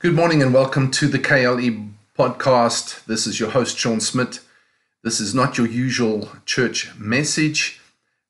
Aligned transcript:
Good 0.00 0.14
morning 0.14 0.42
and 0.44 0.54
welcome 0.54 0.92
to 0.92 1.08
the 1.08 1.18
KLE 1.18 1.88
podcast. 2.16 3.04
This 3.06 3.26
is 3.26 3.40
your 3.40 3.50
host, 3.50 3.76
Sean 3.76 3.98
Smith. 3.98 4.46
This 5.02 5.18
is 5.18 5.34
not 5.34 5.58
your 5.58 5.66
usual 5.66 6.28
church 6.46 6.96
message. 6.96 7.80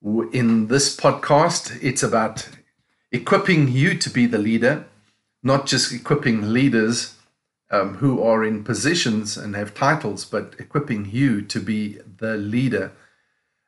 In 0.03 0.69
this 0.69 0.97
podcast, 0.97 1.79
it's 1.83 2.03
about 2.03 2.49
equipping 3.13 3.69
you 3.69 3.99
to 3.99 4.09
be 4.09 4.25
the 4.25 4.39
leader, 4.39 4.87
not 5.43 5.67
just 5.67 5.93
equipping 5.93 6.55
leaders 6.55 7.17
um, 7.71 7.97
who 7.97 8.23
are 8.23 8.43
in 8.43 8.65
positions 8.65 9.37
and 9.37 9.55
have 9.55 9.75
titles, 9.75 10.25
but 10.25 10.55
equipping 10.59 11.11
you 11.11 11.43
to 11.43 11.61
be 11.61 11.99
the 12.17 12.39
leader. 12.39 12.93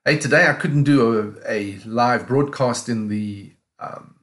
Hey, 0.07 0.17
today 0.17 0.47
I 0.47 0.55
couldn't 0.55 0.85
do 0.85 1.37
a, 1.47 1.53
a 1.53 1.79
live 1.85 2.27
broadcast 2.27 2.89
in 2.89 3.09
the 3.09 3.53
um, 3.79 4.15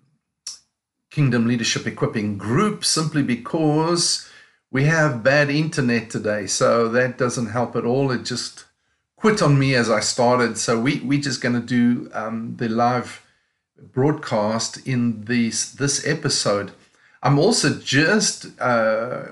Kingdom 1.17 1.47
Leadership 1.47 1.87
Equipping 1.87 2.37
group 2.37 2.85
simply 2.85 3.23
because 3.23 4.29
we 4.69 4.83
have 4.83 5.23
bad 5.23 5.49
internet 5.49 6.11
today. 6.11 6.45
So 6.45 6.87
that 6.89 7.17
doesn't 7.17 7.47
help 7.47 7.75
at 7.75 7.85
all. 7.85 8.11
It 8.11 8.23
just 8.23 8.65
quit 9.15 9.41
on 9.41 9.57
me 9.57 9.73
as 9.73 9.89
I 9.89 9.99
started. 9.99 10.59
So 10.59 10.79
we, 10.79 10.99
we're 10.99 11.19
just 11.19 11.41
going 11.41 11.59
to 11.59 11.59
do 11.59 12.11
um, 12.13 12.57
the 12.57 12.69
live 12.69 13.25
broadcast 13.81 14.85
in 14.85 15.23
this, 15.25 15.71
this 15.71 16.05
episode. 16.05 16.71
I'm 17.23 17.39
also 17.39 17.73
just 17.73 18.45
uh, 18.61 19.23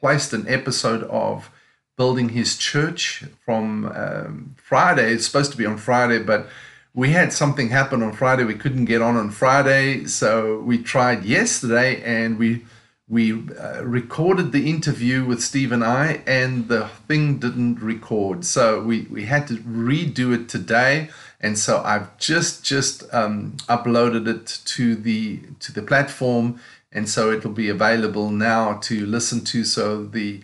placed 0.00 0.34
an 0.34 0.46
episode 0.48 1.04
of 1.04 1.50
Building 1.96 2.28
His 2.28 2.58
Church 2.58 3.24
from 3.46 3.86
um, 3.86 4.56
Friday. 4.62 5.14
It's 5.14 5.24
supposed 5.24 5.52
to 5.52 5.56
be 5.56 5.64
on 5.64 5.78
Friday, 5.78 6.18
but 6.18 6.46
we 6.94 7.10
had 7.10 7.32
something 7.32 7.68
happen 7.68 8.02
on 8.02 8.12
Friday. 8.12 8.44
We 8.44 8.54
couldn't 8.54 8.86
get 8.86 9.02
on 9.02 9.16
on 9.16 9.30
Friday, 9.30 10.06
so 10.06 10.60
we 10.60 10.82
tried 10.82 11.24
yesterday, 11.24 12.02
and 12.02 12.38
we 12.38 12.64
we 13.08 13.32
uh, 13.32 13.82
recorded 13.84 14.52
the 14.52 14.70
interview 14.70 15.24
with 15.24 15.42
Steve 15.42 15.72
and 15.72 15.84
I, 15.84 16.22
and 16.26 16.68
the 16.68 16.88
thing 17.08 17.38
didn't 17.38 17.80
record. 17.80 18.44
So 18.44 18.82
we 18.82 19.02
we 19.02 19.26
had 19.26 19.46
to 19.48 19.56
redo 19.58 20.34
it 20.34 20.48
today, 20.48 21.10
and 21.40 21.56
so 21.58 21.82
I've 21.84 22.16
just 22.18 22.64
just 22.64 23.04
um, 23.14 23.56
uploaded 23.68 24.26
it 24.26 24.60
to 24.76 24.96
the 24.96 25.40
to 25.60 25.72
the 25.72 25.82
platform, 25.82 26.60
and 26.92 27.08
so 27.08 27.30
it'll 27.30 27.52
be 27.52 27.68
available 27.68 28.30
now 28.30 28.78
to 28.82 29.06
listen 29.06 29.44
to. 29.44 29.64
So 29.64 30.04
the 30.04 30.42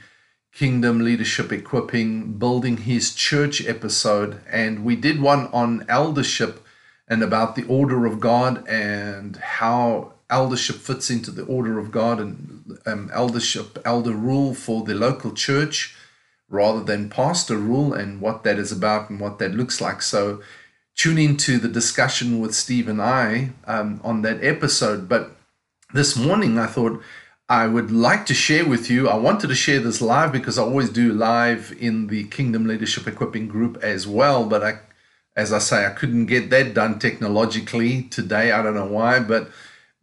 Kingdom 0.57 1.01
Leadership 1.01 1.53
Equipping 1.53 2.39
Building 2.39 2.79
His 2.79 3.15
Church 3.15 3.63
episode. 3.67 4.41
And 4.51 4.87
we 4.87 4.97
did 4.97 5.21
one 5.21 5.49
on 5.49 5.85
eldership 5.87 6.65
and 7.07 7.23
about 7.23 7.57
the 7.57 7.67
order 7.67 8.07
of 8.07 8.21
God 8.21 8.67
and 8.67 9.37
how 9.37 10.15
eldership 10.31 10.77
fits 10.77 11.11
into 11.11 11.31
the 11.31 11.45
order 11.45 11.79
of 11.79 11.91
God 11.91 12.19
and 12.19 12.79
um, 12.87 13.11
eldership, 13.13 13.79
elder 13.85 14.15
rule 14.15 14.55
for 14.55 14.83
the 14.83 14.95
local 14.95 15.33
church 15.33 15.95
rather 16.49 16.83
than 16.83 17.11
pastor 17.11 17.59
rule 17.59 17.93
and 17.93 18.23
what 18.23 18.43
that 18.45 18.59
is 18.59 18.73
about 18.73 19.11
and 19.11 19.21
what 19.21 19.39
that 19.39 19.53
looks 19.55 19.83
like. 19.83 20.01
So 20.01 20.41
tune 20.95 21.19
into 21.19 21.59
the 21.59 21.69
discussion 21.69 22.41
with 22.41 22.55
Steve 22.55 22.89
and 22.89 23.03
I 23.03 23.51
um, 23.67 24.01
on 24.03 24.23
that 24.23 24.43
episode. 24.43 25.07
But 25.07 25.33
this 25.93 26.17
morning 26.17 26.59
I 26.59 26.67
thought, 26.67 27.03
I 27.49 27.69
would 27.69 27.93
like 27.93 28.27
to 28.27 28.35
share 28.35 28.67
with 28.67 28.91
you. 28.91 29.09
I 29.09 29.15
wanted 29.17 29.49
to 29.49 29.55
share 29.55 29.79
this 29.79 30.01
live 30.01 30.33
because 30.33 30.59
I 30.59 30.63
always 30.63 30.91
do 30.91 31.13
live 31.13 31.77
in 31.79 32.09
the 32.09 32.25
Kingdom 32.25 32.67
Leadership 32.67 33.07
Equipping 33.07 33.47
group 33.47 33.79
as 33.83 34.05
well. 34.05 34.45
But 34.45 34.65
I, 34.65 34.81
as 35.37 35.53
I 35.53 35.59
say, 35.59 35.87
I 35.87 35.91
couldn't 35.91 36.27
get 36.27 36.51
that 36.51 36.75
done 36.75 36.99
technologically 36.99 38.03
today. 38.05 38.51
I 38.51 38.63
don't 38.63 38.75
know 38.75 38.87
why. 38.87 39.21
But 39.21 39.49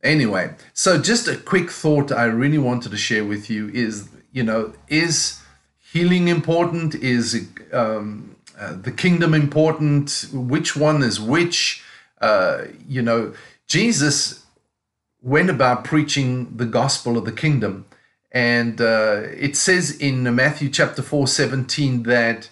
anyway, 0.02 0.56
so 0.74 1.02
just 1.02 1.28
a 1.28 1.36
quick 1.36 1.70
thought 1.70 2.14
I 2.14 2.26
really 2.26 2.58
wanted 2.58 2.92
to 2.92 2.98
share 2.98 3.26
with 3.26 3.50
you 3.50 3.68
is, 3.70 4.08
you 4.32 4.44
know, 4.44 4.74
is 4.88 5.42
healing 5.92 6.30
important? 6.30 6.96
Is 6.96 7.46
um, 7.74 8.38
uh, 8.58 8.72
the 8.74 8.92
kingdom 8.92 9.34
important? 9.34 10.28
Which 10.32 10.78
one 10.78 11.04
is 11.04 11.20
which? 11.20 11.84
Uh, 12.22 12.68
you 12.88 13.02
know, 13.02 13.34
Jesus 13.68 14.43
went 15.24 15.50
about 15.50 15.86
preaching 15.86 16.58
the 16.58 16.66
gospel 16.66 17.18
of 17.18 17.26
the 17.26 17.32
kingdom. 17.32 17.86
And 18.32 18.82
uh, 18.82 19.22
it 19.38 19.56
says 19.56 19.96
in 19.98 20.24
Matthew 20.36 20.70
chapter 20.70 21.02
4, 21.02 21.28
17 21.28 22.04
that 22.04 22.50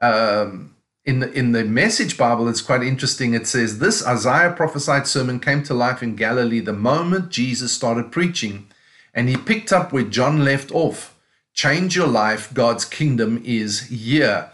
um, 0.00 0.74
in, 1.04 1.20
the, 1.20 1.30
in 1.32 1.52
the 1.52 1.64
Message 1.64 2.16
Bible, 2.16 2.48
it's 2.48 2.62
quite 2.62 2.82
interesting. 2.82 3.34
It 3.34 3.46
says, 3.46 3.78
This 3.78 4.06
Isaiah 4.06 4.52
prophesied 4.52 5.06
sermon 5.06 5.38
came 5.38 5.62
to 5.64 5.74
life 5.74 6.02
in 6.02 6.16
Galilee 6.16 6.60
the 6.60 6.72
moment 6.72 7.30
Jesus 7.30 7.72
started 7.72 8.10
preaching. 8.10 8.68
And 9.12 9.28
he 9.28 9.36
picked 9.36 9.72
up 9.72 9.92
where 9.92 10.04
John 10.04 10.44
left 10.44 10.70
off. 10.72 11.16
Change 11.52 11.96
your 11.96 12.06
life, 12.06 12.54
God's 12.54 12.84
kingdom 12.84 13.42
is 13.44 13.88
here. 13.88 14.50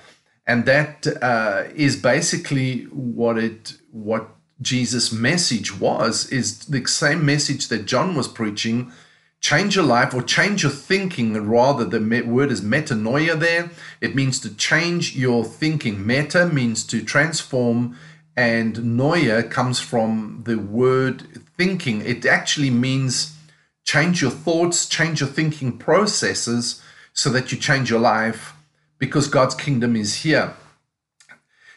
And 0.46 0.64
that 0.64 1.06
uh, 1.22 1.64
is 1.74 1.96
basically 1.96 2.84
what 2.84 3.38
it 3.38 3.76
what 3.90 4.28
Jesus' 4.60 5.12
message 5.12 5.78
was 5.78 6.26
is 6.30 6.60
the 6.66 6.86
same 6.86 7.24
message 7.24 7.68
that 7.68 7.86
John 7.86 8.14
was 8.14 8.28
preaching. 8.28 8.92
Change 9.40 9.76
your 9.76 9.84
life 9.84 10.14
or 10.14 10.22
change 10.22 10.62
your 10.62 10.72
thinking, 10.72 11.34
rather, 11.46 11.84
the 11.84 12.22
word 12.26 12.50
is 12.50 12.62
metanoia 12.62 13.38
there. 13.38 13.70
It 14.00 14.14
means 14.14 14.40
to 14.40 14.54
change 14.54 15.16
your 15.16 15.44
thinking. 15.44 16.06
Meta 16.06 16.46
means 16.46 16.82
to 16.86 17.02
transform, 17.02 17.98
and 18.36 18.76
noia 18.76 19.48
comes 19.50 19.80
from 19.80 20.42
the 20.44 20.56
word 20.56 21.42
thinking. 21.58 22.00
It 22.00 22.24
actually 22.24 22.70
means 22.70 23.36
change 23.84 24.22
your 24.22 24.30
thoughts, 24.30 24.88
change 24.88 25.20
your 25.20 25.28
thinking 25.28 25.76
processes 25.76 26.82
so 27.12 27.28
that 27.30 27.52
you 27.52 27.58
change 27.58 27.90
your 27.90 28.00
life 28.00 28.54
because 28.98 29.28
God's 29.28 29.54
kingdom 29.54 29.94
is 29.94 30.22
here. 30.22 30.54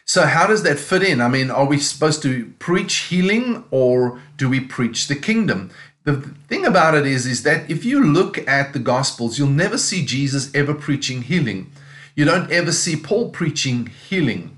So, 0.08 0.24
how 0.24 0.46
does 0.46 0.62
that 0.62 0.78
fit 0.78 1.02
in? 1.02 1.20
I 1.20 1.28
mean, 1.28 1.50
are 1.50 1.66
we 1.66 1.78
supposed 1.78 2.22
to 2.22 2.50
preach 2.58 2.94
healing 3.10 3.64
or 3.70 4.18
do 4.38 4.48
we 4.48 4.58
preach 4.58 5.06
the 5.06 5.14
kingdom? 5.14 5.70
The 6.04 6.22
thing 6.48 6.64
about 6.64 6.94
it 6.94 7.06
is, 7.06 7.26
is 7.26 7.42
that 7.42 7.70
if 7.70 7.84
you 7.84 8.02
look 8.02 8.38
at 8.48 8.72
the 8.72 8.78
Gospels, 8.78 9.38
you'll 9.38 9.48
never 9.48 9.76
see 9.76 10.06
Jesus 10.06 10.50
ever 10.54 10.72
preaching 10.72 11.20
healing. 11.20 11.70
You 12.16 12.24
don't 12.24 12.50
ever 12.50 12.72
see 12.72 12.96
Paul 12.96 13.28
preaching 13.28 13.92
healing. 14.08 14.56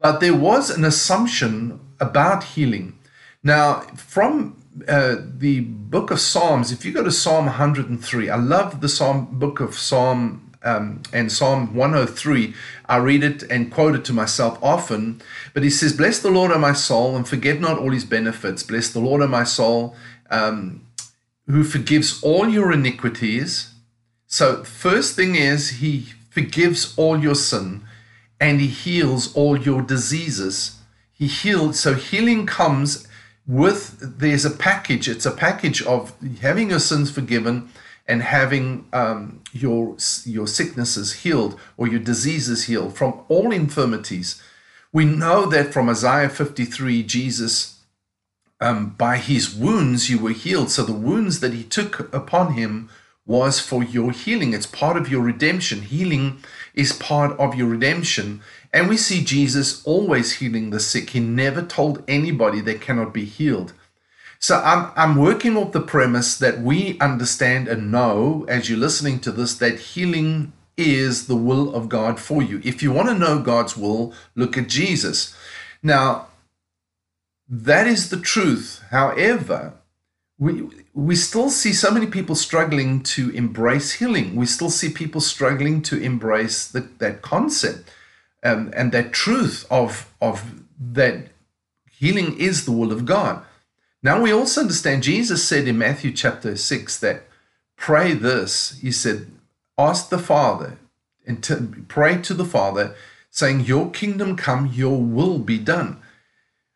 But 0.00 0.18
there 0.18 0.34
was 0.34 0.70
an 0.70 0.84
assumption 0.84 1.78
about 2.00 2.42
healing. 2.42 2.98
Now, 3.44 3.82
from 3.94 4.60
uh, 4.88 5.18
the 5.36 5.60
book 5.60 6.10
of 6.10 6.18
Psalms, 6.18 6.72
if 6.72 6.84
you 6.84 6.90
go 6.90 7.04
to 7.04 7.12
Psalm 7.12 7.44
103, 7.44 8.28
I 8.28 8.36
love 8.36 8.80
the 8.80 8.88
Psalm 8.88 9.38
book 9.38 9.60
of 9.60 9.78
Psalm 9.78 10.51
um, 10.64 11.02
and 11.12 11.30
Psalm 11.30 11.74
103. 11.74 12.54
I 12.86 12.96
read 12.96 13.24
it 13.24 13.42
and 13.44 13.70
quote 13.70 13.94
it 13.94 14.04
to 14.06 14.12
myself 14.12 14.58
often. 14.62 15.22
But 15.54 15.62
he 15.62 15.70
says, 15.70 15.92
Bless 15.92 16.18
the 16.18 16.30
Lord, 16.30 16.52
O 16.52 16.58
my 16.58 16.72
soul, 16.72 17.16
and 17.16 17.26
forget 17.26 17.60
not 17.60 17.78
all 17.78 17.90
his 17.90 18.04
benefits. 18.04 18.62
Bless 18.62 18.92
the 18.92 19.00
Lord, 19.00 19.22
O 19.22 19.28
my 19.28 19.44
soul, 19.44 19.96
um, 20.30 20.86
who 21.46 21.64
forgives 21.64 22.22
all 22.22 22.48
your 22.48 22.72
iniquities. 22.72 23.74
So, 24.26 24.64
first 24.64 25.16
thing 25.16 25.34
is, 25.34 25.70
he 25.80 26.06
forgives 26.30 26.94
all 26.96 27.18
your 27.18 27.34
sin 27.34 27.82
and 28.40 28.60
he 28.60 28.66
heals 28.66 29.34
all 29.36 29.58
your 29.58 29.82
diseases. 29.82 30.78
He 31.12 31.26
heals. 31.26 31.78
So, 31.78 31.94
healing 31.94 32.46
comes 32.46 33.06
with, 33.46 34.18
there's 34.18 34.44
a 34.44 34.50
package. 34.50 35.08
It's 35.08 35.26
a 35.26 35.30
package 35.30 35.82
of 35.82 36.14
having 36.40 36.70
your 36.70 36.78
sins 36.78 37.10
forgiven 37.10 37.70
and 38.06 38.22
having 38.22 38.86
um, 38.92 39.42
your 39.52 39.96
your 40.24 40.46
sicknesses 40.46 41.12
healed 41.22 41.58
or 41.76 41.88
your 41.88 42.00
diseases 42.00 42.64
healed 42.64 42.96
from 42.96 43.20
all 43.28 43.52
infirmities. 43.52 44.42
We 44.92 45.04
know 45.04 45.46
that 45.46 45.72
from 45.72 45.88
Isaiah 45.88 46.28
53, 46.28 47.02
Jesus, 47.04 47.80
um, 48.60 48.90
by 48.90 49.16
his 49.16 49.54
wounds 49.54 50.10
you 50.10 50.18
were 50.18 50.30
healed. 50.30 50.70
So 50.70 50.82
the 50.82 50.92
wounds 50.92 51.40
that 51.40 51.54
he 51.54 51.64
took 51.64 52.12
upon 52.12 52.52
him 52.54 52.90
was 53.24 53.60
for 53.60 53.82
your 53.82 54.10
healing. 54.10 54.52
It's 54.52 54.66
part 54.66 54.96
of 54.96 55.08
your 55.08 55.22
redemption. 55.22 55.82
Healing 55.82 56.42
is 56.74 56.92
part 56.92 57.38
of 57.38 57.54
your 57.54 57.68
redemption. 57.68 58.42
And 58.72 58.88
we 58.88 58.96
see 58.96 59.24
Jesus 59.24 59.82
always 59.84 60.32
healing 60.32 60.70
the 60.70 60.80
sick. 60.80 61.10
He 61.10 61.20
never 61.20 61.62
told 61.62 62.02
anybody 62.08 62.60
they 62.60 62.74
cannot 62.74 63.14
be 63.14 63.24
healed. 63.24 63.72
So 64.42 64.60
I'm, 64.60 64.90
I'm 64.96 65.16
working 65.16 65.56
off 65.56 65.70
the 65.70 65.80
premise 65.80 66.36
that 66.38 66.60
we 66.60 66.98
understand 66.98 67.68
and 67.68 67.92
know 67.92 68.44
as 68.48 68.68
you're 68.68 68.76
listening 68.76 69.20
to 69.20 69.30
this 69.30 69.54
that 69.58 69.78
healing 69.78 70.52
is 70.76 71.28
the 71.28 71.36
will 71.36 71.72
of 71.76 71.88
God 71.88 72.18
for 72.18 72.42
you. 72.42 72.60
If 72.64 72.82
you 72.82 72.90
want 72.90 73.08
to 73.08 73.14
know 73.14 73.38
God's 73.38 73.76
will, 73.76 74.12
look 74.34 74.58
at 74.58 74.68
Jesus. 74.68 75.32
Now, 75.80 76.26
that 77.48 77.86
is 77.86 78.10
the 78.10 78.18
truth. 78.18 78.82
However, 78.90 79.74
we 80.40 80.68
we 80.92 81.14
still 81.14 81.48
see 81.48 81.72
so 81.72 81.92
many 81.92 82.06
people 82.06 82.34
struggling 82.34 83.04
to 83.14 83.30
embrace 83.30 83.92
healing. 83.92 84.34
We 84.34 84.46
still 84.46 84.70
see 84.70 84.90
people 84.90 85.20
struggling 85.20 85.82
to 85.82 86.02
embrace 86.02 86.66
the, 86.66 86.80
that 86.98 87.22
concept 87.22 87.88
um, 88.42 88.72
and 88.74 88.90
that 88.90 89.12
truth 89.12 89.64
of 89.70 90.12
of 90.20 90.64
that 90.80 91.28
healing 91.92 92.36
is 92.40 92.64
the 92.64 92.72
will 92.72 92.90
of 92.90 93.06
God. 93.06 93.44
Now 94.02 94.20
we 94.20 94.32
also 94.32 94.62
understand 94.62 95.04
Jesus 95.04 95.44
said 95.46 95.68
in 95.68 95.78
Matthew 95.78 96.12
chapter 96.12 96.56
6 96.56 96.98
that 97.00 97.24
pray 97.76 98.14
this. 98.14 98.78
He 98.80 98.90
said, 98.90 99.28
ask 99.78 100.08
the 100.08 100.18
Father 100.18 100.78
and 101.26 101.42
to, 101.44 101.84
pray 101.88 102.20
to 102.22 102.34
the 102.34 102.44
Father, 102.44 102.94
saying, 103.30 103.60
Your 103.60 103.90
kingdom 103.90 104.36
come, 104.36 104.66
your 104.66 105.00
will 105.00 105.38
be 105.38 105.58
done. 105.58 106.00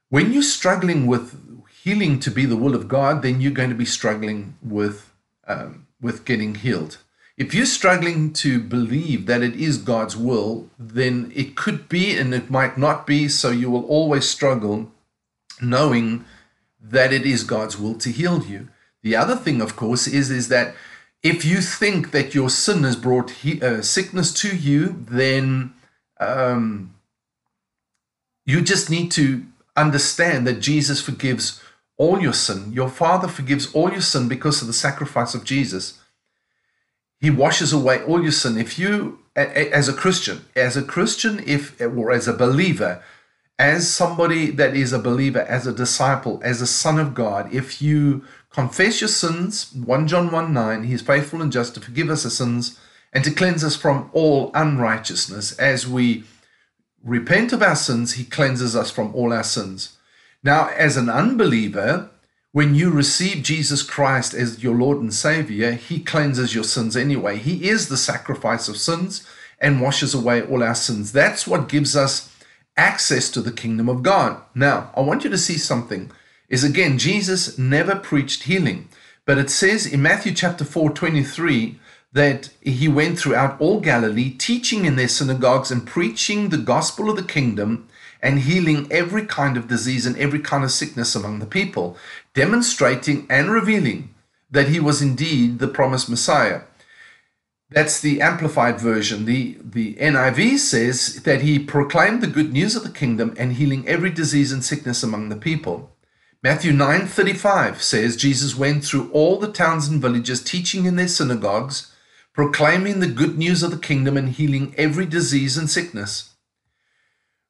When 0.08 0.32
you're 0.32 0.42
struggling 0.42 1.06
with 1.06 1.36
healing 1.82 2.20
to 2.20 2.30
be 2.30 2.46
the 2.46 2.56
will 2.56 2.74
of 2.74 2.88
God, 2.88 3.22
then 3.22 3.40
you're 3.40 3.52
going 3.52 3.70
to 3.70 3.76
be 3.76 3.84
struggling 3.84 4.56
with, 4.62 5.12
um, 5.46 5.86
with 6.00 6.24
getting 6.24 6.54
healed. 6.54 6.98
If 7.36 7.54
you're 7.54 7.66
struggling 7.66 8.32
to 8.34 8.60
believe 8.60 9.26
that 9.26 9.42
it 9.42 9.54
is 9.56 9.76
God's 9.76 10.16
will, 10.16 10.70
then 10.78 11.30
it 11.34 11.54
could 11.54 11.88
be 11.88 12.16
and 12.16 12.32
it 12.32 12.50
might 12.50 12.78
not 12.78 13.06
be. 13.06 13.28
So 13.28 13.50
you 13.50 13.70
will 13.70 13.84
always 13.84 14.26
struggle 14.26 14.90
knowing 15.60 16.24
that 16.90 17.12
it 17.12 17.26
is 17.26 17.44
God's 17.44 17.78
will 17.78 17.94
to 17.96 18.10
heal 18.10 18.44
you. 18.44 18.68
The 19.02 19.16
other 19.16 19.36
thing, 19.36 19.60
of 19.60 19.76
course, 19.76 20.06
is, 20.06 20.30
is 20.30 20.48
that 20.48 20.74
if 21.22 21.44
you 21.44 21.60
think 21.60 22.10
that 22.12 22.34
your 22.34 22.50
sin 22.50 22.84
has 22.84 22.96
brought 22.96 23.30
he, 23.30 23.60
uh, 23.60 23.82
sickness 23.82 24.32
to 24.34 24.56
you, 24.56 25.04
then 25.08 25.74
um, 26.20 26.94
you 28.44 28.60
just 28.62 28.90
need 28.90 29.10
to 29.12 29.44
understand 29.76 30.46
that 30.46 30.60
Jesus 30.60 31.00
forgives 31.00 31.60
all 31.96 32.20
your 32.20 32.32
sin. 32.32 32.72
Your 32.72 32.88
Father 32.88 33.28
forgives 33.28 33.72
all 33.74 33.90
your 33.90 34.00
sin 34.00 34.28
because 34.28 34.60
of 34.60 34.66
the 34.66 34.72
sacrifice 34.72 35.34
of 35.34 35.44
Jesus. 35.44 35.98
He 37.18 37.30
washes 37.30 37.72
away 37.72 38.02
all 38.02 38.22
your 38.22 38.32
sin. 38.32 38.58
If 38.58 38.78
you, 38.78 39.20
as 39.34 39.88
a 39.88 39.94
Christian, 39.94 40.44
as 40.54 40.76
a 40.76 40.82
Christian, 40.82 41.42
if 41.46 41.80
or 41.80 42.12
as 42.12 42.28
a 42.28 42.34
believer, 42.34 43.02
as 43.58 43.90
somebody 43.90 44.50
that 44.50 44.76
is 44.76 44.92
a 44.92 44.98
believer, 44.98 45.40
as 45.40 45.66
a 45.66 45.72
disciple, 45.72 46.40
as 46.44 46.60
a 46.60 46.66
son 46.66 46.98
of 46.98 47.14
God, 47.14 47.52
if 47.54 47.80
you 47.80 48.24
confess 48.50 49.00
your 49.00 49.08
sins, 49.08 49.72
1 49.74 50.08
John 50.08 50.30
1 50.30 50.52
9, 50.52 50.84
he 50.84 50.94
is 50.94 51.02
faithful 51.02 51.40
and 51.40 51.52
just 51.52 51.74
to 51.74 51.80
forgive 51.80 52.10
us 52.10 52.24
our 52.24 52.30
sins 52.30 52.78
and 53.12 53.24
to 53.24 53.30
cleanse 53.30 53.64
us 53.64 53.76
from 53.76 54.10
all 54.12 54.50
unrighteousness. 54.54 55.58
As 55.58 55.88
we 55.88 56.24
repent 57.02 57.52
of 57.52 57.62
our 57.62 57.76
sins, 57.76 58.14
he 58.14 58.24
cleanses 58.24 58.76
us 58.76 58.90
from 58.90 59.14
all 59.14 59.32
our 59.32 59.44
sins. 59.44 59.96
Now, 60.42 60.68
as 60.76 60.96
an 60.96 61.08
unbeliever, 61.08 62.10
when 62.52 62.74
you 62.74 62.90
receive 62.90 63.42
Jesus 63.42 63.82
Christ 63.82 64.32
as 64.32 64.62
your 64.62 64.74
Lord 64.74 64.98
and 64.98 65.12
Savior, 65.12 65.72
He 65.72 66.00
cleanses 66.00 66.54
your 66.54 66.64
sins 66.64 66.96
anyway. 66.96 67.36
He 67.36 67.68
is 67.68 67.88
the 67.88 67.98
sacrifice 67.98 68.66
of 68.66 68.78
sins 68.78 69.26
and 69.60 69.80
washes 69.80 70.14
away 70.14 70.40
all 70.40 70.62
our 70.62 70.74
sins. 70.74 71.12
That's 71.12 71.46
what 71.46 71.68
gives 71.68 71.94
us 71.94 72.34
access 72.76 73.30
to 73.30 73.40
the 73.40 73.52
kingdom 73.52 73.88
of 73.88 74.02
God. 74.02 74.40
Now, 74.54 74.90
I 74.96 75.00
want 75.00 75.24
you 75.24 75.30
to 75.30 75.38
see 75.38 75.58
something. 75.58 76.10
Is 76.48 76.62
again, 76.62 76.98
Jesus 76.98 77.58
never 77.58 77.96
preached 77.96 78.44
healing, 78.44 78.88
but 79.24 79.38
it 79.38 79.50
says 79.50 79.84
in 79.84 80.00
Matthew 80.00 80.32
chapter 80.32 80.64
4 80.64 80.90
23 80.90 81.78
that 82.12 82.50
he 82.62 82.88
went 82.88 83.18
throughout 83.18 83.60
all 83.60 83.80
Galilee, 83.80 84.30
teaching 84.30 84.84
in 84.84 84.96
their 84.96 85.08
synagogues 85.08 85.70
and 85.70 85.86
preaching 85.86 86.48
the 86.48 86.56
gospel 86.58 87.10
of 87.10 87.16
the 87.16 87.22
kingdom 87.22 87.88
and 88.22 88.40
healing 88.40 88.86
every 88.90 89.26
kind 89.26 89.56
of 89.56 89.68
disease 89.68 90.06
and 90.06 90.16
every 90.16 90.38
kind 90.38 90.64
of 90.64 90.70
sickness 90.70 91.14
among 91.14 91.40
the 91.40 91.46
people, 91.46 91.96
demonstrating 92.32 93.26
and 93.28 93.50
revealing 93.50 94.14
that 94.50 94.68
he 94.68 94.80
was 94.80 95.02
indeed 95.02 95.58
the 95.58 95.68
promised 95.68 96.08
Messiah. 96.08 96.62
That's 97.68 98.00
the 98.00 98.22
amplified 98.22 98.80
version. 98.80 99.24
The, 99.24 99.58
the 99.60 99.94
NIV 99.94 100.58
says 100.58 101.22
that 101.24 101.40
he 101.40 101.58
proclaimed 101.58 102.20
the 102.20 102.28
good 102.28 102.52
news 102.52 102.76
of 102.76 102.84
the 102.84 102.90
kingdom 102.90 103.34
and 103.36 103.54
healing 103.54 103.86
every 103.88 104.10
disease 104.10 104.52
and 104.52 104.64
sickness 104.64 105.02
among 105.02 105.28
the 105.28 105.36
people. 105.36 105.90
Matthew 106.44 106.72
9:35 106.72 107.80
says 107.80 108.16
Jesus 108.16 108.54
went 108.54 108.84
through 108.84 109.10
all 109.10 109.40
the 109.40 109.50
towns 109.50 109.88
and 109.88 110.00
villages 110.00 110.40
teaching 110.40 110.84
in 110.84 110.94
their 110.94 111.08
synagogues, 111.08 111.92
proclaiming 112.32 113.00
the 113.00 113.08
good 113.08 113.36
news 113.36 113.64
of 113.64 113.72
the 113.72 113.78
kingdom 113.78 114.16
and 114.16 114.28
healing 114.28 114.72
every 114.78 115.06
disease 115.06 115.56
and 115.56 115.68
sickness. 115.68 116.34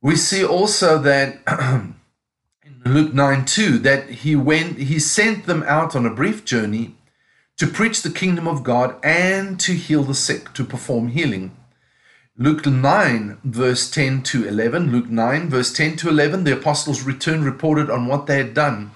We 0.00 0.16
see 0.16 0.42
also 0.42 0.96
that 0.98 1.40
in 2.64 2.82
Luke 2.86 3.12
9 3.12 3.44
2 3.44 3.78
that 3.80 4.08
he 4.08 4.34
went, 4.34 4.78
he 4.78 4.98
sent 4.98 5.44
them 5.44 5.62
out 5.64 5.94
on 5.94 6.06
a 6.06 6.14
brief 6.14 6.46
journey 6.46 6.94
to 7.56 7.66
preach 7.66 8.02
the 8.02 8.10
kingdom 8.10 8.46
of 8.46 8.62
God 8.62 8.96
and 9.02 9.58
to 9.60 9.72
heal 9.72 10.02
the 10.02 10.14
sick, 10.14 10.52
to 10.54 10.64
perform 10.64 11.08
healing. 11.08 11.56
Luke 12.36 12.66
9, 12.66 13.38
verse 13.44 13.90
10 13.90 14.22
to 14.24 14.46
11. 14.46 14.92
Luke 14.92 15.08
9, 15.08 15.48
verse 15.48 15.72
10 15.72 15.96
to 15.96 16.08
11, 16.10 16.44
the 16.44 16.52
apostles 16.52 17.02
returned, 17.02 17.46
reported 17.46 17.88
on 17.88 18.06
what 18.06 18.26
they 18.26 18.36
had 18.36 18.52
done. 18.52 18.90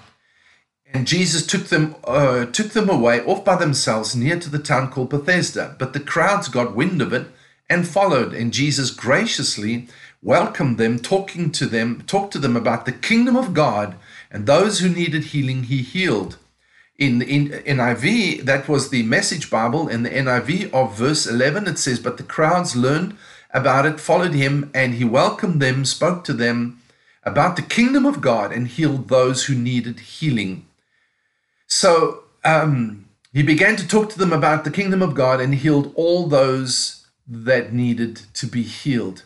And 0.93 1.07
Jesus 1.07 1.47
took 1.47 1.67
them, 1.67 1.95
uh, 2.05 2.47
took 2.47 2.73
them 2.73 2.91
away 2.91 3.25
off 3.25 3.45
by 3.45 3.57
themselves 3.57 4.15
near 4.15 4.39
to 4.39 4.51
the 4.51 4.59
town 4.59 4.91
called 4.91 5.09
Bethesda. 5.09 5.75
But 5.79 5.95
the 5.95 6.01
crowds 6.01 6.49
got 6.49 6.77
wind 6.77 7.01
of 7.01 7.15
it 7.15 7.29
and 7.71 7.89
followed. 7.89 8.35
And 8.35 8.53
Jesus 8.53 8.91
graciously 8.91 9.89
welcomed 10.21 10.77
them, 10.77 10.99
talking 10.99 11.51
to 11.53 11.67
them, 11.67 12.03
talked 12.07 12.35
to 12.35 12.39
them 12.39 12.57
about 12.57 12.85
the 12.85 12.93
kingdom 12.93 13.37
of 13.37 13.55
God, 13.55 13.97
and 14.31 14.45
those 14.45 14.81
who 14.81 14.89
needed 14.91 15.25
healing, 15.25 15.65
he 15.65 15.79
healed. 15.79 16.37
In, 17.00 17.23
in 17.23 17.49
NIV, 17.49 18.43
that 18.43 18.69
was 18.69 18.91
the 18.91 19.02
message 19.02 19.50
Bible. 19.50 19.88
In 19.88 20.05
the 20.05 20.11
NIV 20.11 20.73
of 20.73 20.97
verse 20.97 21.26
11, 21.26 21.67
it 21.67 21.79
says, 21.79 21.99
But 21.99 22.17
the 22.17 22.23
crowds 22.23 22.76
learned 22.76 23.17
about 23.52 23.87
it, 23.87 23.99
followed 23.99 24.35
him, 24.35 24.70
and 24.73 24.94
he 24.94 25.05
welcomed 25.05 25.61
them, 25.61 25.85
spoke 25.85 26.23
to 26.25 26.32
them 26.32 26.81
about 27.25 27.56
the 27.56 27.62
kingdom 27.62 28.06
of 28.06 28.20
God, 28.20 28.52
and 28.52 28.69
healed 28.69 29.08
those 29.08 29.47
who 29.47 29.55
needed 29.56 29.99
healing. 29.99 30.67
So 31.67 32.25
um, 32.44 33.06
he 33.32 33.43
began 33.43 33.75
to 33.76 33.88
talk 33.88 34.11
to 34.11 34.19
them 34.19 34.32
about 34.32 34.64
the 34.64 34.70
kingdom 34.70 35.02
of 35.02 35.14
God 35.14 35.41
and 35.41 35.55
healed 35.55 35.93
all 35.97 36.29
those 36.29 37.06
that 37.26 37.73
needed 37.73 38.20
to 38.35 38.47
be 38.47 38.62
healed 38.62 39.25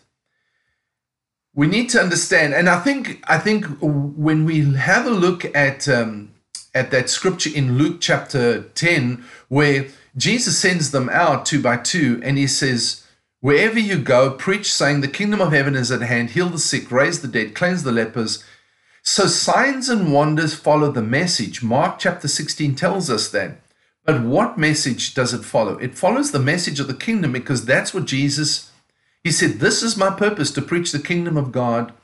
we 1.55 1.67
need 1.69 1.89
to 1.91 2.01
understand, 2.01 2.53
and 2.53 2.69
I 2.69 2.81
think 2.81 3.23
I 3.29 3.39
think 3.39 3.67
when 3.81 4.45
we 4.45 4.75
have 4.75 5.07
a 5.07 5.11
look 5.11 5.45
at 5.57 5.89
um, 5.89 6.34
at 6.75 6.91
that 6.91 7.09
scripture 7.09 7.51
in 7.55 7.79
Luke 7.79 7.99
chapter 8.01 8.63
ten, 8.75 9.25
where 9.49 9.87
Jesus 10.17 10.59
sends 10.59 10.91
them 10.91 11.09
out 11.09 11.47
two 11.47 11.63
by 11.63 11.77
two, 11.77 12.21
and 12.25 12.37
he 12.37 12.47
says, 12.47 13.05
"Wherever 13.41 13.79
you 13.79 13.99
go, 13.99 14.31
preach, 14.31 14.73
saying, 14.73 15.01
the 15.01 15.09
kingdom 15.09 15.41
of 15.41 15.53
heaven 15.53 15.75
is 15.75 15.91
at 15.91 16.03
hand. 16.03 16.31
Heal 16.31 16.49
the 16.49 16.59
sick, 16.59 16.91
raise 16.91 17.21
the 17.21 17.29
dead, 17.29 17.55
cleanse 17.55 17.83
the 17.83 17.93
lepers." 17.93 18.43
So 19.03 19.27
signs 19.27 19.89
and 19.89 20.13
wonders 20.13 20.55
follow 20.55 20.91
the 20.91 21.03
message. 21.03 21.63
Mark 21.63 21.99
chapter 21.99 22.29
sixteen 22.29 22.75
tells 22.75 23.11
us 23.11 23.29
that. 23.31 23.61
But 24.05 24.23
what 24.23 24.59
message 24.59 25.15
does 25.15 25.33
it 25.33 25.45
follow? 25.45 25.79
It 25.79 25.97
follows 25.97 26.31
the 26.31 26.39
message 26.39 26.79
of 26.81 26.89
the 26.89 26.95
kingdom 26.95 27.33
because 27.33 27.65
that's 27.65 27.95
what 27.95 28.05
Jesus 28.05 28.71
he 29.25 29.33
said, 29.33 29.53
This 29.53 29.83
is 29.83 29.97
my 29.97 30.11
purpose 30.11 30.51
to 30.53 30.63
preach 30.63 30.93
the 30.93 30.99
kingdom 30.99 31.39
of 31.39 31.51
God 31.51 31.95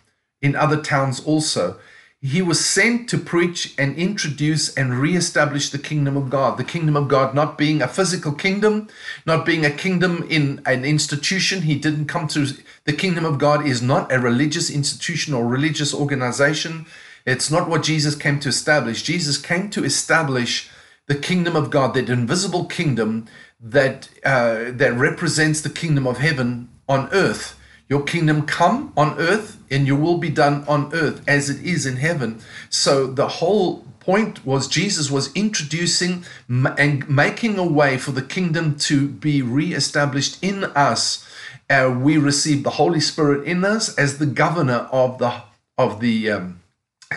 in 0.40 0.56
other 0.56 0.80
towns 0.80 1.20
also. 1.20 1.78
He 2.22 2.42
was 2.42 2.62
sent 2.62 3.08
to 3.08 3.18
preach 3.18 3.74
and 3.78 3.96
introduce 3.96 4.74
and 4.74 5.00
reestablish 5.00 5.70
the 5.70 5.78
kingdom 5.78 6.18
of 6.18 6.28
God. 6.28 6.58
The 6.58 6.64
kingdom 6.64 6.94
of 6.94 7.08
God 7.08 7.34
not 7.34 7.56
being 7.56 7.80
a 7.80 7.88
physical 7.88 8.32
kingdom, 8.32 8.88
not 9.24 9.46
being 9.46 9.64
a 9.64 9.70
kingdom 9.70 10.26
in 10.28 10.60
an 10.66 10.84
institution. 10.84 11.62
He 11.62 11.76
didn't 11.76 12.06
come 12.06 12.28
to, 12.28 12.46
the 12.84 12.92
kingdom 12.92 13.24
of 13.24 13.38
God 13.38 13.66
is 13.66 13.80
not 13.80 14.12
a 14.12 14.18
religious 14.18 14.68
institution 14.68 15.32
or 15.32 15.46
religious 15.46 15.94
organization. 15.94 16.84
It's 17.24 17.50
not 17.50 17.70
what 17.70 17.82
Jesus 17.82 18.14
came 18.14 18.38
to 18.40 18.50
establish. 18.50 19.02
Jesus 19.02 19.38
came 19.38 19.70
to 19.70 19.82
establish 19.82 20.68
the 21.06 21.16
kingdom 21.16 21.56
of 21.56 21.70
God, 21.70 21.94
that 21.94 22.10
invisible 22.10 22.66
kingdom 22.66 23.26
that 23.60 24.08
uh, 24.24 24.70
that 24.70 24.94
represents 24.94 25.60
the 25.60 25.70
kingdom 25.70 26.06
of 26.06 26.18
heaven 26.18 26.68
on 26.88 27.08
earth. 27.12 27.59
Your 27.90 28.02
kingdom 28.04 28.47
come 28.47 28.92
on 28.97 29.18
earth, 29.18 29.59
and 29.68 29.85
your 29.85 29.99
will 29.99 30.16
be 30.16 30.30
done 30.30 30.64
on 30.68 30.94
earth 30.94 31.23
as 31.26 31.50
it 31.50 31.62
is 31.62 31.85
in 31.85 31.97
heaven. 31.97 32.40
So 32.70 33.09
the 33.09 33.26
whole 33.26 33.85
point 33.99 34.47
was 34.47 34.68
Jesus 34.68 35.11
was 35.11 35.35
introducing 35.35 36.25
and 36.49 37.09
making 37.09 37.59
a 37.59 37.66
way 37.66 37.99
for 37.99 38.12
the 38.12 38.23
kingdom 38.23 38.76
to 38.78 39.09
be 39.09 39.42
re-established 39.42 40.38
in 40.42 40.64
us. 40.64 41.28
Uh, 41.68 41.94
we 42.00 42.16
receive 42.16 42.62
the 42.62 42.70
Holy 42.70 43.00
Spirit 43.00 43.44
in 43.47 43.64
us 43.64 43.94
as 43.99 44.18
the 44.18 44.26
governor 44.26 44.88
of 44.92 45.18
the 45.18 45.42
of 45.76 46.00
the 46.00 46.30
um, 46.30 46.61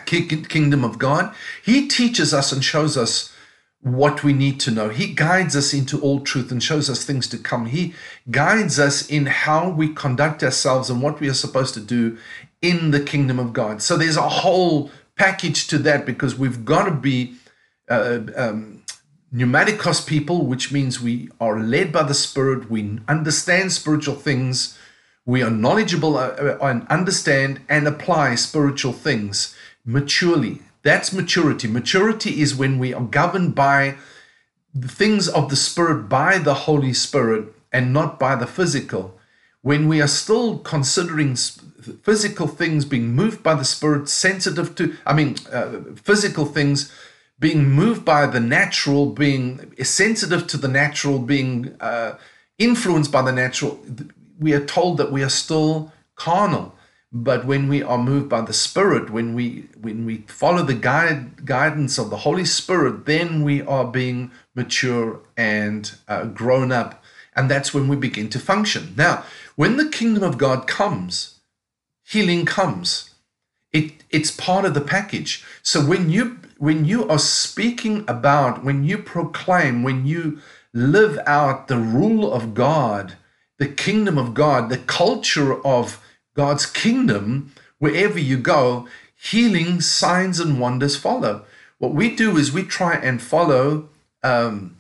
kingdom 0.06 0.84
of 0.84 0.98
God. 0.98 1.36
He 1.64 1.88
teaches 1.88 2.34
us 2.34 2.52
and 2.52 2.64
shows 2.64 2.98
us 2.98 3.33
what 3.84 4.24
we 4.24 4.32
need 4.32 4.62
to 4.62 4.72
know. 4.72 4.88
He 4.90 5.14
guides 5.14 5.56
us 5.56 5.74
into 5.74 6.00
all 6.00 6.22
truth 6.22 6.52
and 6.52 6.64
shows 6.64 6.90
us 6.90 7.04
things 7.04 7.28
to 7.28 7.38
come. 7.38 7.66
He 7.66 7.94
guides 8.32 8.80
us 8.80 9.08
in 9.10 9.26
how 9.26 9.70
we 9.70 9.90
conduct 9.90 10.42
ourselves 10.42 10.90
and 10.90 11.02
what 11.02 11.20
we 11.20 11.30
are 11.30 11.34
supposed 11.34 11.74
to 11.74 11.82
do 11.82 12.18
in 12.62 12.92
the 12.92 13.02
kingdom 13.02 13.40
of 13.40 13.52
God. 13.52 13.82
So 13.82 13.98
there's 13.98 14.16
a 14.16 14.30
whole 14.30 14.90
package 15.18 15.68
to 15.68 15.78
that 15.80 16.06
because 16.06 16.38
we've 16.38 16.64
got 16.64 16.86
to 16.86 16.92
be 16.92 17.36
uh, 17.90 18.20
um, 18.38 18.84
pneumatikos 19.36 20.08
people, 20.08 20.46
which 20.46 20.72
means 20.72 21.02
we 21.02 21.30
are 21.42 21.60
led 21.60 21.92
by 21.92 22.04
the 22.04 22.14
Spirit, 22.14 22.72
we 22.72 23.00
understand 23.10 23.74
spiritual 23.74 24.16
things, 24.16 24.78
we 25.26 25.44
are 25.44 25.50
knowledgeable 25.50 26.18
uh, 26.18 26.30
uh 26.30 26.58
and 26.62 26.88
understand 26.88 27.62
and 27.68 27.88
apply 27.88 28.36
spiritual 28.36 28.94
things 28.94 29.56
maturely 29.86 30.62
That's 30.84 31.14
maturity. 31.14 31.68
Maturity 31.68 32.42
is 32.42 32.56
when 32.56 32.78
we 32.78 32.94
are 32.94 33.04
governed 33.04 33.56
by 33.56 33.96
the 34.76 34.88
things 34.88 35.28
of 35.28 35.50
the 35.50 35.56
Spirit 35.56 36.10
by 36.10 36.38
the 36.38 36.54
Holy 36.54 36.94
Spirit 36.94 37.54
and 37.72 37.94
not 37.94 38.20
by 38.20 38.36
the 38.36 38.48
physical. 38.48 39.18
When 39.62 39.88
we 39.88 40.02
are 40.02 40.08
still 40.08 40.60
considering 40.60 41.36
physical 41.36 42.48
things 42.48 42.84
being 42.84 43.16
moved 43.16 43.42
by 43.42 43.54
the 43.56 43.64
Spirit, 43.64 44.10
sensitive 44.10 44.76
to, 44.76 44.96
I 45.06 45.14
mean, 45.14 45.38
uh, 45.52 45.80
physical 45.96 46.46
things 46.46 46.92
being 47.40 47.70
moved 47.70 48.04
by 48.04 48.26
the 48.26 48.40
natural, 48.40 49.08
being 49.08 49.74
sensitive 49.84 50.48
to 50.48 50.58
the 50.58 50.68
natural, 50.68 51.20
being 51.20 51.76
uh, 51.80 52.18
influenced 52.58 53.12
by 53.12 53.22
the 53.22 53.32
natural, 53.32 53.80
we 54.40 54.54
are 54.54 54.66
told 54.66 54.98
that 54.98 55.12
we 55.12 55.24
are 55.24 55.30
still 55.30 55.92
carnal. 56.16 56.76
But 57.16 57.46
when 57.46 57.68
we 57.68 57.84
are 57.84 58.00
moved 58.00 58.28
by 58.30 58.42
the 58.42 58.54
Spirit, 58.54 59.12
when 59.12 59.36
we 59.36 59.68
when 59.80 60.04
we 60.04 60.26
follow 60.28 60.64
the 60.64 60.74
guide, 60.74 61.46
guidance 61.46 62.00
of 62.00 62.10
the 62.10 62.18
Holy 62.18 62.44
Spirit, 62.44 63.06
then 63.06 63.44
we 63.44 63.62
are 63.62 63.86
being 63.86 64.32
mature 64.56 65.20
and 65.38 65.94
uh, 66.08 66.26
grown 66.26 66.72
up, 66.72 67.04
and 67.36 67.52
that's 67.52 67.72
when 67.72 67.88
we 67.88 67.96
begin 67.96 68.30
to 68.30 68.40
function. 68.40 68.96
Now, 68.98 69.24
when 69.56 69.78
the 69.78 69.90
kingdom 69.90 70.24
of 70.24 70.40
God 70.40 70.66
comes, 70.66 71.40
healing 72.04 72.46
comes. 72.46 73.12
It 73.72 74.04
it's 74.10 74.32
part 74.32 74.66
of 74.66 74.74
the 74.74 74.82
package. 74.82 75.46
So 75.62 75.86
when 75.86 76.10
you 76.10 76.40
when 76.58 76.84
you 76.86 77.08
are 77.10 77.20
speaking 77.20 78.06
about, 78.08 78.64
when 78.64 78.84
you 78.84 78.98
proclaim, 78.98 79.84
when 79.84 80.08
you 80.08 80.40
live 80.74 81.20
out 81.28 81.68
the 81.68 81.78
rule 81.78 82.34
of 82.34 82.56
God, 82.56 83.18
the 83.60 83.68
kingdom 83.68 84.18
of 84.18 84.34
God, 84.34 84.70
the 84.70 84.80
culture 84.80 85.62
of 85.64 86.03
God's 86.36 86.66
kingdom, 86.66 87.54
wherever 87.80 88.20
you 88.20 88.38
go, 88.38 88.88
healing, 89.16 89.82
signs, 89.82 90.40
and 90.40 90.60
wonders 90.60 90.96
follow. 90.96 91.46
What 91.78 91.94
we 91.94 92.16
do 92.16 92.38
is 92.38 92.52
we 92.52 92.64
try 92.64 92.96
and 92.96 93.22
follow 93.22 93.90
um, 94.24 94.78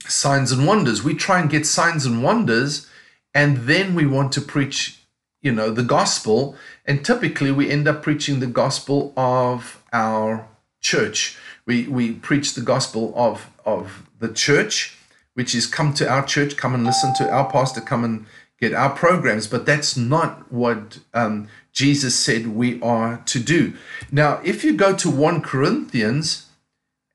signs 0.00 0.52
and 0.52 0.66
wonders. 0.66 1.02
We 1.02 1.14
try 1.14 1.40
and 1.40 1.50
get 1.50 1.66
signs 1.66 2.06
and 2.06 2.22
wonders, 2.22 2.88
and 3.34 3.58
then 3.58 3.94
we 3.94 4.06
want 4.06 4.32
to 4.32 4.40
preach, 4.40 5.00
you 5.42 5.52
know, 5.52 5.70
the 5.70 5.82
gospel. 5.82 6.56
And 6.84 7.04
typically, 7.04 7.52
we 7.52 7.70
end 7.70 7.86
up 7.86 8.02
preaching 8.02 8.40
the 8.40 8.46
gospel 8.46 9.12
of 9.16 9.82
our 9.92 10.48
church. 10.80 11.36
We 11.66 11.86
we 11.86 12.12
preach 12.12 12.54
the 12.54 12.62
gospel 12.62 13.12
of 13.16 13.50
of 13.64 14.08
the 14.18 14.32
church, 14.32 14.96
which 15.34 15.54
is 15.54 15.66
come 15.66 15.92
to 15.94 16.08
our 16.08 16.24
church, 16.24 16.56
come 16.56 16.74
and 16.74 16.84
listen 16.84 17.14
to 17.14 17.30
our 17.30 17.50
pastor, 17.50 17.80
come 17.80 18.04
and 18.04 18.26
get 18.60 18.74
our 18.74 18.90
programs, 18.90 19.46
but 19.46 19.66
that's 19.66 19.96
not 19.96 20.50
what 20.52 20.98
um, 21.14 21.48
Jesus 21.72 22.14
said 22.14 22.48
we 22.48 22.80
are 22.82 23.22
to 23.26 23.38
do. 23.38 23.74
Now, 24.10 24.40
if 24.44 24.64
you 24.64 24.76
go 24.76 24.94
to 24.96 25.08
1 25.08 25.42
Corinthians 25.42 26.46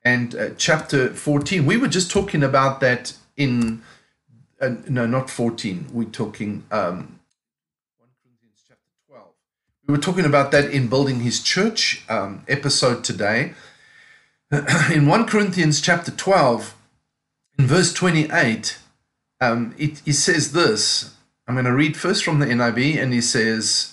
and 0.02 0.34
uh, 0.34 0.50
chapter 0.56 1.10
14, 1.10 1.66
we 1.66 1.76
were 1.76 1.88
just 1.88 2.10
talking 2.10 2.42
about 2.42 2.80
that 2.80 3.14
in, 3.36 3.82
uh, 4.60 4.74
no, 4.88 5.06
not 5.06 5.28
14, 5.28 5.88
we're 5.92 6.04
talking 6.04 6.64
um, 6.70 7.20
1 7.98 8.08
Corinthians 8.22 8.62
chapter 8.66 8.88
12. 9.08 9.28
We 9.86 9.92
were 9.92 10.00
talking 10.00 10.24
about 10.24 10.50
that 10.52 10.70
in 10.70 10.88
Building 10.88 11.20
His 11.20 11.42
Church 11.42 12.04
um, 12.08 12.42
episode 12.48 13.04
today. 13.04 13.52
in 14.90 15.06
1 15.06 15.26
Corinthians 15.26 15.82
chapter 15.82 16.10
12, 16.10 16.74
in 17.58 17.66
verse 17.66 17.92
28, 17.92 18.78
um, 19.42 19.74
it, 19.76 20.00
it 20.06 20.14
says 20.14 20.52
this 20.52 21.14
I'm 21.46 21.54
going 21.54 21.66
to 21.66 21.74
read 21.74 21.96
first 21.96 22.24
from 22.24 22.38
the 22.38 22.46
NIV, 22.46 22.96
and 22.96 23.12
he 23.12 23.20
says, 23.20 23.92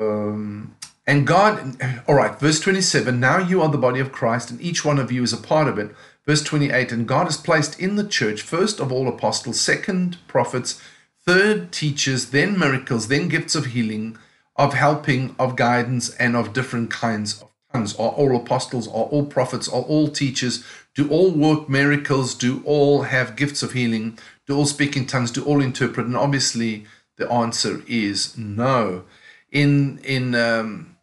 um, 0.00 0.76
and 1.06 1.26
God, 1.26 1.76
all 2.08 2.14
right, 2.14 2.38
verse 2.38 2.60
27 2.60 3.20
now 3.20 3.38
you 3.38 3.62
are 3.62 3.68
the 3.68 3.78
body 3.78 4.00
of 4.00 4.12
Christ, 4.12 4.50
and 4.50 4.60
each 4.60 4.84
one 4.84 4.98
of 4.98 5.12
you 5.12 5.22
is 5.22 5.32
a 5.32 5.36
part 5.36 5.68
of 5.68 5.78
it. 5.78 5.94
Verse 6.26 6.42
28 6.42 6.92
and 6.92 7.08
God 7.08 7.24
has 7.24 7.36
placed 7.36 7.80
in 7.80 7.96
the 7.96 8.06
church, 8.06 8.42
first 8.42 8.80
of 8.80 8.92
all, 8.92 9.08
apostles, 9.08 9.60
second, 9.60 10.18
prophets, 10.28 10.80
third, 11.26 11.72
teachers, 11.72 12.30
then 12.30 12.58
miracles, 12.58 13.08
then 13.08 13.28
gifts 13.28 13.54
of 13.54 13.66
healing, 13.66 14.18
of 14.56 14.74
helping, 14.74 15.34
of 15.38 15.56
guidance, 15.56 16.10
and 16.16 16.36
of 16.36 16.52
different 16.52 16.90
kinds 16.90 17.40
of 17.40 17.48
tongues. 17.72 17.94
Are 17.94 18.10
all 18.10 18.36
apostles, 18.36 18.86
are 18.88 19.04
all 19.10 19.26
prophets, 19.26 19.68
are 19.68 19.82
all 19.82 20.08
teachers, 20.08 20.64
do 20.94 21.08
all 21.08 21.30
work 21.30 21.68
miracles, 21.68 22.34
do 22.34 22.62
all 22.64 23.02
have 23.02 23.36
gifts 23.36 23.62
of 23.62 23.72
healing, 23.72 24.18
do 24.50 24.56
all 24.56 24.66
speak 24.66 24.96
in 24.96 25.06
tongues? 25.06 25.30
Do 25.30 25.44
all 25.44 25.62
interpret? 25.62 26.06
And 26.06 26.16
obviously, 26.16 26.84
the 27.16 27.30
answer 27.30 27.82
is 27.86 28.36
no. 28.36 29.04
In 29.52 29.98
in 29.98 30.34
um, 30.34 30.96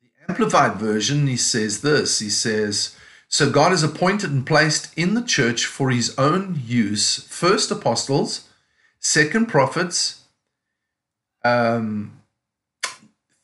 the 0.00 0.30
amplified 0.30 0.76
version, 0.76 1.26
he 1.26 1.36
says 1.36 1.80
this. 1.80 2.20
He 2.20 2.30
says, 2.30 2.96
"So 3.28 3.50
God 3.50 3.72
has 3.72 3.82
appointed 3.82 4.30
and 4.30 4.46
placed 4.46 4.96
in 4.96 5.14
the 5.14 5.22
church 5.22 5.66
for 5.66 5.90
His 5.90 6.16
own 6.16 6.62
use 6.64 7.24
first 7.24 7.70
apostles, 7.72 8.48
second 9.00 9.46
prophets." 9.46 10.20
Um, 11.44 12.20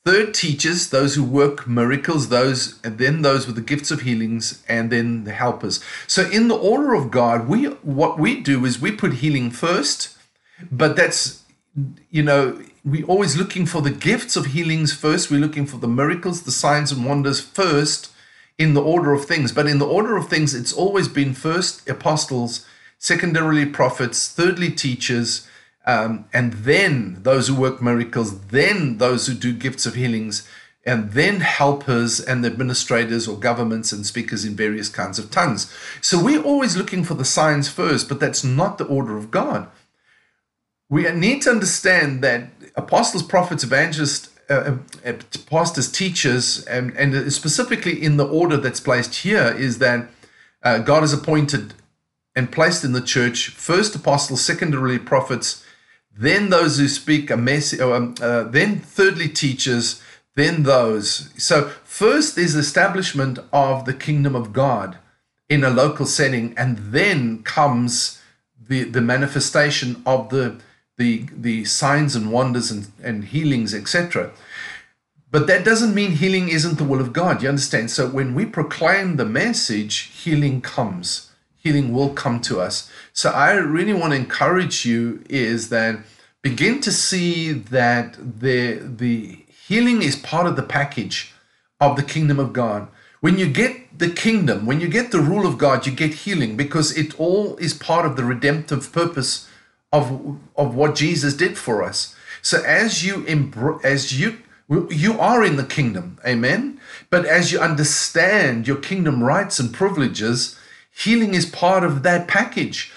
Third, 0.04 0.32
teachers, 0.32 0.88
those 0.88 1.14
who 1.14 1.22
work 1.22 1.66
miracles, 1.68 2.30
those 2.30 2.80
and 2.82 2.96
then 2.96 3.20
those 3.20 3.46
with 3.46 3.56
the 3.56 3.62
gifts 3.62 3.90
of 3.90 4.00
healings, 4.00 4.62
and 4.66 4.90
then 4.90 5.24
the 5.24 5.32
helpers. 5.32 5.84
So, 6.06 6.28
in 6.30 6.48
the 6.48 6.56
order 6.56 6.94
of 6.94 7.10
God, 7.10 7.46
we 7.46 7.66
what 7.66 8.18
we 8.18 8.40
do 8.40 8.64
is 8.64 8.80
we 8.80 8.92
put 8.92 9.14
healing 9.14 9.50
first, 9.50 10.16
but 10.72 10.96
that's 10.96 11.42
you 12.10 12.22
know 12.22 12.62
we're 12.82 13.04
always 13.04 13.36
looking 13.36 13.66
for 13.66 13.82
the 13.82 13.90
gifts 13.90 14.36
of 14.36 14.46
healings 14.46 14.92
first. 14.92 15.30
We're 15.30 15.40
looking 15.40 15.66
for 15.66 15.76
the 15.76 15.88
miracles, 15.88 16.42
the 16.42 16.52
signs 16.52 16.92
and 16.92 17.04
wonders 17.04 17.40
first 17.40 18.10
in 18.58 18.74
the 18.74 18.82
order 18.82 19.12
of 19.12 19.26
things. 19.26 19.52
But 19.52 19.66
in 19.66 19.78
the 19.78 19.86
order 19.86 20.16
of 20.16 20.28
things, 20.28 20.54
it's 20.54 20.72
always 20.72 21.08
been 21.08 21.34
first 21.34 21.88
apostles, 21.88 22.66
secondarily 22.98 23.66
prophets, 23.66 24.28
thirdly 24.28 24.70
teachers, 24.70 25.46
um, 25.90 26.26
and 26.32 26.52
then 26.52 27.18
those 27.22 27.48
who 27.48 27.56
work 27.56 27.82
miracles, 27.82 28.38
then 28.46 28.98
those 28.98 29.26
who 29.26 29.34
do 29.34 29.52
gifts 29.52 29.86
of 29.86 29.96
healings, 29.96 30.48
and 30.86 31.12
then 31.12 31.40
helpers 31.40 32.20
and 32.20 32.46
administrators 32.46 33.26
or 33.26 33.36
governments 33.36 33.90
and 33.90 34.06
speakers 34.06 34.44
in 34.44 34.54
various 34.54 34.88
kinds 34.88 35.18
of 35.18 35.32
tongues. 35.32 35.72
So 36.00 36.22
we're 36.22 36.44
always 36.44 36.76
looking 36.76 37.02
for 37.02 37.14
the 37.14 37.24
signs 37.24 37.68
first, 37.68 38.08
but 38.08 38.20
that's 38.20 38.44
not 38.44 38.78
the 38.78 38.84
order 38.84 39.16
of 39.16 39.32
God. 39.32 39.66
We 40.88 41.10
need 41.10 41.42
to 41.42 41.50
understand 41.50 42.22
that 42.22 42.50
apostles, 42.76 43.24
prophets, 43.24 43.64
evangelists, 43.64 44.30
uh, 44.48 44.76
uh, 45.04 45.14
pastors, 45.46 45.90
teachers, 45.90 46.64
and, 46.66 46.96
and 46.96 47.32
specifically 47.32 48.00
in 48.00 48.16
the 48.16 48.26
order 48.26 48.56
that's 48.56 48.80
placed 48.80 49.16
here 49.16 49.54
is 49.58 49.78
that 49.78 50.08
uh, 50.62 50.78
God 50.78 51.00
has 51.00 51.12
appointed 51.12 51.74
and 52.36 52.52
placed 52.52 52.84
in 52.84 52.92
the 52.92 53.00
church 53.00 53.48
first 53.48 53.96
apostles, 53.96 54.40
secondarily 54.40 54.98
prophets, 54.98 55.64
then 56.20 56.50
those 56.50 56.78
who 56.78 56.86
speak 56.86 57.30
a 57.30 57.36
message, 57.36 57.80
um, 57.80 58.14
uh, 58.20 58.42
then 58.44 58.78
thirdly 58.78 59.26
teachers, 59.28 60.02
then 60.36 60.64
those. 60.64 61.30
So 61.42 61.68
first 61.82 62.36
there's 62.36 62.54
establishment 62.54 63.38
of 63.54 63.86
the 63.86 63.94
kingdom 63.94 64.36
of 64.36 64.52
God 64.52 64.98
in 65.48 65.64
a 65.64 65.70
local 65.70 66.04
setting, 66.04 66.52
and 66.58 66.76
then 66.92 67.42
comes 67.42 68.20
the 68.68 68.84
the 68.84 69.00
manifestation 69.00 70.02
of 70.04 70.28
the 70.28 70.60
the 70.98 71.26
the 71.32 71.64
signs 71.64 72.14
and 72.14 72.30
wonders 72.30 72.70
and, 72.70 72.88
and 73.02 73.24
healings, 73.24 73.72
etc. 73.72 74.30
But 75.30 75.46
that 75.46 75.64
doesn't 75.64 75.94
mean 75.94 76.12
healing 76.12 76.50
isn't 76.50 76.76
the 76.76 76.84
will 76.84 77.00
of 77.00 77.14
God. 77.14 77.42
You 77.42 77.48
understand? 77.48 77.90
So 77.90 78.06
when 78.08 78.34
we 78.34 78.44
proclaim 78.44 79.16
the 79.16 79.24
message, 79.24 80.10
healing 80.22 80.60
comes 80.60 81.29
healing 81.62 81.92
will 81.92 82.10
come 82.10 82.40
to 82.40 82.60
us. 82.60 82.90
So 83.12 83.30
I 83.30 83.52
really 83.52 83.92
want 83.92 84.12
to 84.12 84.18
encourage 84.18 84.84
you 84.84 85.22
is 85.28 85.68
that 85.68 86.00
begin 86.42 86.80
to 86.80 86.90
see 86.90 87.52
that 87.52 88.16
the 88.40 88.78
the 88.82 89.44
healing 89.68 90.02
is 90.02 90.16
part 90.16 90.46
of 90.46 90.56
the 90.56 90.62
package 90.62 91.32
of 91.80 91.96
the 91.96 92.02
kingdom 92.02 92.38
of 92.38 92.52
God. 92.52 92.88
When 93.20 93.38
you 93.38 93.46
get 93.46 93.98
the 93.98 94.08
kingdom, 94.08 94.64
when 94.64 94.80
you 94.80 94.88
get 94.88 95.10
the 95.10 95.20
rule 95.20 95.46
of 95.46 95.58
God, 95.58 95.86
you 95.86 95.92
get 95.92 96.14
healing 96.24 96.56
because 96.56 96.96
it 96.96 97.18
all 97.20 97.56
is 97.58 97.74
part 97.74 98.06
of 98.06 98.16
the 98.16 98.24
redemptive 98.24 98.92
purpose 98.92 99.48
of 99.92 100.38
of 100.56 100.74
what 100.74 100.94
Jesus 100.94 101.34
did 101.34 101.58
for 101.58 101.82
us. 101.82 102.14
So 102.42 102.62
as 102.62 103.04
you 103.04 103.26
as 103.84 104.18
you 104.18 104.38
you 104.88 105.18
are 105.18 105.44
in 105.44 105.56
the 105.56 105.64
kingdom, 105.64 106.18
amen. 106.24 106.80
But 107.10 107.26
as 107.26 107.52
you 107.52 107.58
understand 107.58 108.68
your 108.68 108.76
kingdom 108.76 109.22
rights 109.22 109.58
and 109.58 109.74
privileges, 109.74 110.56
Healing 110.90 111.34
is 111.34 111.46
part 111.46 111.84
of 111.84 112.02
that 112.02 112.28
package. 112.28 112.92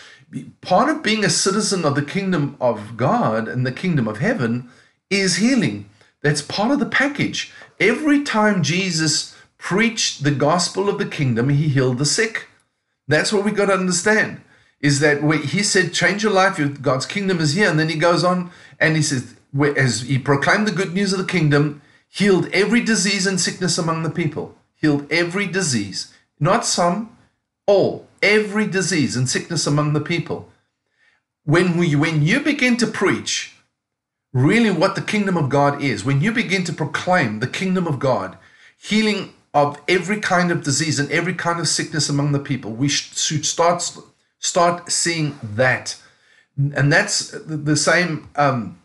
Part 0.61 0.89
of 0.89 1.03
being 1.03 1.23
a 1.23 1.29
citizen 1.29 1.85
of 1.85 1.95
the 1.95 2.01
kingdom 2.01 2.57
of 2.59 2.97
God 2.97 3.47
and 3.47 3.65
the 3.65 3.71
kingdom 3.71 4.07
of 4.07 4.17
heaven 4.17 4.69
is 5.09 5.37
healing. 5.37 5.89
That's 6.21 6.41
part 6.41 6.71
of 6.71 6.79
the 6.79 6.85
package. 6.85 7.51
Every 7.79 8.23
time 8.23 8.63
Jesus 8.63 9.35
preached 9.57 10.23
the 10.23 10.31
gospel 10.31 10.89
of 10.89 10.97
the 10.97 11.05
kingdom, 11.05 11.49
he 11.49 11.69
healed 11.69 11.99
the 11.99 12.05
sick. 12.05 12.47
That's 13.07 13.31
what 13.31 13.45
we 13.45 13.51
got 13.51 13.67
to 13.67 13.73
understand. 13.73 14.41
Is 14.81 14.99
that 14.99 15.21
he 15.45 15.63
said, 15.63 15.93
change 15.93 16.23
your 16.23 16.31
life, 16.33 16.59
God's 16.81 17.05
kingdom 17.05 17.39
is 17.39 17.53
here. 17.53 17.69
And 17.69 17.79
then 17.79 17.89
he 17.89 17.95
goes 17.95 18.23
on 18.23 18.51
and 18.79 18.95
he 18.95 19.01
says, 19.01 19.35
as 19.77 20.01
he 20.01 20.17
proclaimed 20.17 20.67
the 20.67 20.71
good 20.71 20.93
news 20.93 21.13
of 21.13 21.19
the 21.19 21.25
kingdom, 21.25 21.81
healed 22.09 22.49
every 22.51 22.81
disease 22.81 23.27
and 23.27 23.39
sickness 23.39 23.77
among 23.77 24.03
the 24.03 24.09
people, 24.09 24.57
healed 24.75 25.09
every 25.11 25.47
disease, 25.47 26.13
not 26.39 26.65
some, 26.65 27.12
all, 27.65 28.07
every 28.21 28.67
disease 28.67 29.15
and 29.15 29.29
sickness 29.29 29.65
among 29.65 29.93
the 29.93 30.01
people. 30.01 30.49
When, 31.45 31.77
we, 31.77 31.95
when 31.95 32.21
you 32.21 32.39
begin 32.39 32.77
to 32.77 32.87
preach 32.87 33.55
really 34.31 34.71
what 34.71 34.95
the 34.95 35.01
kingdom 35.01 35.37
of 35.37 35.49
God 35.49 35.81
is, 35.81 36.03
when 36.03 36.21
you 36.21 36.31
begin 36.31 36.63
to 36.65 36.73
proclaim 36.73 37.39
the 37.39 37.47
kingdom 37.47 37.87
of 37.87 37.99
God, 37.99 38.37
healing 38.77 39.33
of 39.53 39.79
every 39.87 40.19
kind 40.19 40.51
of 40.51 40.63
disease 40.63 40.99
and 40.99 41.11
every 41.11 41.33
kind 41.33 41.59
of 41.59 41.67
sickness 41.67 42.09
among 42.09 42.31
the 42.31 42.39
people, 42.39 42.71
we 42.71 42.87
should 42.87 43.45
start, 43.45 43.97
start 44.39 44.91
seeing 44.91 45.37
that. 45.43 45.97
And 46.57 46.91
that's 46.91 47.31
the 47.45 47.75
same. 47.75 48.29
Um, 48.35 48.79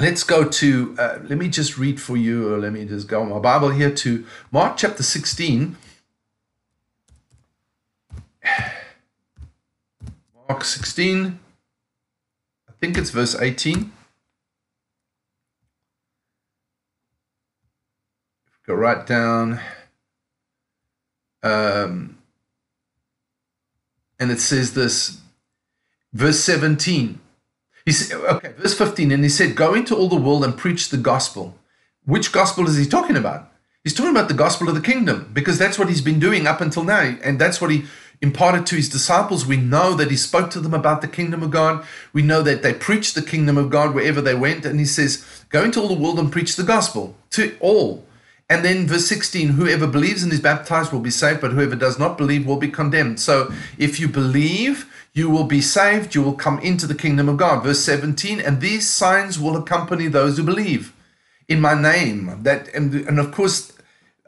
let's 0.00 0.24
go 0.24 0.44
to, 0.44 0.96
uh, 0.98 1.18
let 1.22 1.38
me 1.38 1.48
just 1.48 1.78
read 1.78 2.00
for 2.00 2.16
you, 2.16 2.52
or 2.52 2.58
let 2.58 2.72
me 2.72 2.84
just 2.84 3.08
go 3.08 3.22
on 3.22 3.30
my 3.30 3.38
Bible 3.38 3.70
here 3.70 3.90
to 3.90 4.26
Mark 4.50 4.76
chapter 4.76 5.02
16. 5.02 5.76
Mark 10.52 10.64
16, 10.64 11.38
I 12.68 12.72
think 12.78 12.98
it's 12.98 13.08
verse 13.08 13.34
18. 13.34 13.90
Go 18.66 18.74
right 18.74 19.06
down. 19.06 19.60
Um, 21.42 22.18
and 24.20 24.30
it 24.30 24.40
says 24.40 24.74
this, 24.74 25.22
verse 26.12 26.40
17. 26.40 27.18
He 27.86 27.92
said, 27.92 28.18
okay, 28.18 28.52
verse 28.52 28.76
15, 28.76 29.10
and 29.10 29.22
he 29.22 29.30
said, 29.30 29.56
Go 29.56 29.72
into 29.72 29.96
all 29.96 30.10
the 30.10 30.16
world 30.16 30.44
and 30.44 30.54
preach 30.54 30.90
the 30.90 30.98
gospel. 30.98 31.56
Which 32.04 32.30
gospel 32.30 32.68
is 32.68 32.76
he 32.76 32.84
talking 32.84 33.16
about? 33.16 33.50
He's 33.84 33.94
talking 33.94 34.12
about 34.12 34.28
the 34.28 34.34
gospel 34.34 34.68
of 34.68 34.74
the 34.74 34.82
kingdom 34.82 35.30
because 35.32 35.58
that's 35.58 35.78
what 35.78 35.88
he's 35.88 36.02
been 36.02 36.20
doing 36.20 36.46
up 36.46 36.60
until 36.60 36.84
now. 36.84 37.16
And 37.24 37.40
that's 37.40 37.58
what 37.58 37.70
he 37.70 37.86
imparted 38.22 38.64
to 38.66 38.76
his 38.76 38.88
disciples. 38.88 39.44
We 39.44 39.56
know 39.58 39.94
that 39.94 40.10
he 40.10 40.16
spoke 40.16 40.50
to 40.52 40.60
them 40.60 40.72
about 40.72 41.02
the 41.02 41.08
kingdom 41.08 41.42
of 41.42 41.50
God. 41.50 41.84
We 42.12 42.22
know 42.22 42.40
that 42.42 42.62
they 42.62 42.72
preached 42.72 43.14
the 43.14 43.22
kingdom 43.22 43.58
of 43.58 43.68
God 43.68 43.94
wherever 43.94 44.20
they 44.20 44.34
went. 44.34 44.64
And 44.64 44.78
he 44.78 44.86
says, 44.86 45.44
Go 45.50 45.64
into 45.64 45.80
all 45.80 45.88
the 45.88 45.94
world 46.00 46.18
and 46.18 46.32
preach 46.32 46.56
the 46.56 46.62
gospel 46.62 47.16
to 47.30 47.56
all. 47.60 48.06
And 48.48 48.64
then 48.64 48.86
verse 48.86 49.06
16, 49.06 49.50
whoever 49.50 49.86
believes 49.86 50.22
and 50.22 50.32
is 50.32 50.40
baptized 50.40 50.92
will 50.92 51.00
be 51.00 51.10
saved, 51.10 51.40
but 51.40 51.52
whoever 51.52 51.74
does 51.74 51.98
not 51.98 52.18
believe 52.18 52.46
will 52.46 52.58
be 52.58 52.68
condemned. 52.68 53.18
So 53.18 53.52
if 53.78 53.98
you 53.98 54.08
believe, 54.08 54.92
you 55.12 55.30
will 55.30 55.44
be 55.44 55.60
saved, 55.60 56.14
you 56.14 56.22
will 56.22 56.34
come 56.34 56.58
into 56.60 56.86
the 56.86 56.94
kingdom 56.94 57.28
of 57.28 57.38
God. 57.38 57.64
Verse 57.64 57.80
17, 57.80 58.40
and 58.40 58.60
these 58.60 58.88
signs 58.88 59.38
will 59.38 59.56
accompany 59.56 60.06
those 60.06 60.36
who 60.36 60.42
believe 60.42 60.92
in 61.48 61.60
my 61.60 61.74
name. 61.80 62.42
That 62.42 62.68
and, 62.74 62.94
and 62.94 63.18
of 63.18 63.32
course, 63.32 63.72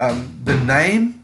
um, 0.00 0.40
the 0.44 0.58
name, 0.58 1.23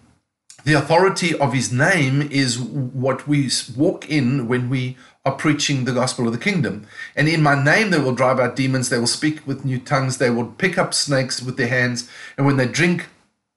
the 0.65 0.75
authority 0.75 1.35
of 1.39 1.53
his 1.53 1.73
name 1.73 2.23
is 2.23 2.59
what 2.59 3.27
we 3.27 3.51
walk 3.77 4.09
in 4.09 4.49
when 4.49 4.69
we 4.69 4.97
are 5.25 5.35
preaching 5.35 5.85
the 5.85 5.93
gospel 5.93 6.27
of 6.27 6.33
the 6.33 6.39
kingdom. 6.39 6.87
And 7.15 7.29
in 7.29 7.43
my 7.43 7.63
name, 7.63 7.91
they 7.91 7.99
will 7.99 8.15
drive 8.15 8.41
out 8.41 8.57
demons, 8.57 8.89
they 8.89 8.99
will 8.99 9.07
speak 9.07 9.47
with 9.47 9.65
new 9.65 9.79
tongues, 9.79 10.19
they 10.19 10.31
will 10.31 10.47
pick 10.47 10.79
up 10.79 10.95
snakes 10.95 11.43
with 11.43 11.57
their 11.57 11.69
hands, 11.69 12.09
and 12.37 12.47
when 12.47 12.57
they 12.57 12.67
drink 12.67 13.09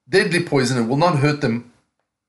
deadly 0.08 0.42
poison, 0.42 0.82
it 0.82 0.88
will 0.88 0.96
not 0.96 1.18
hurt 1.18 1.40
them 1.40 1.72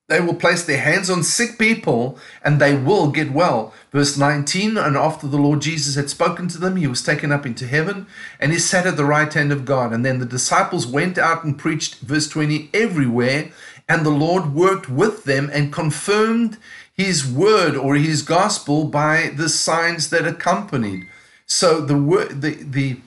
they 0.07 0.19
will 0.19 0.35
place 0.35 0.63
their 0.63 0.79
hands 0.79 1.09
on 1.09 1.23
sick 1.23 1.57
people 1.57 2.19
and 2.43 2.61
they 2.61 2.75
will 2.75 3.09
get 3.09 3.31
well. 3.31 3.73
Verse 3.91 4.17
19 4.17 4.77
And 4.77 4.95
after 4.95 5.25
the 5.25 5.37
Lord 5.37 5.61
Jesus 5.61 5.95
had 5.95 6.11
spoken 6.11 6.47
to 6.49 6.59
them, 6.59 6.75
he 6.75 6.85
was 6.85 7.01
taken 7.01 7.31
up 7.31 7.43
into 7.43 7.65
heaven 7.65 8.05
and 8.39 8.51
he 8.51 8.59
sat 8.59 8.85
at 8.85 8.97
the 8.97 9.05
right 9.05 9.33
hand 9.33 9.51
of 9.51 9.65
God. 9.65 9.91
And 9.91 10.05
then 10.05 10.19
the 10.19 10.25
disciples 10.27 10.85
went 10.85 11.17
out 11.17 11.43
and 11.43 11.57
preached, 11.57 11.95
verse 12.01 12.27
20, 12.27 12.69
everywhere. 12.71 13.51
And 13.87 14.05
the 14.05 14.11
Lord 14.11 14.53
worked 14.53 14.89
with 14.89 15.25
them 15.25 15.49
and 15.53 15.71
confirmed 15.71 16.57
his 16.93 17.25
word 17.25 17.75
or 17.75 17.95
his 17.95 18.21
gospel 18.21 18.85
by 18.85 19.31
the 19.35 19.49
signs 19.49 20.09
that 20.09 20.25
accompanied. 20.25 21.07
So 21.45 21.81
the 21.81 21.97
word, 21.97 22.41
the, 22.41 22.55
the, 22.55 22.97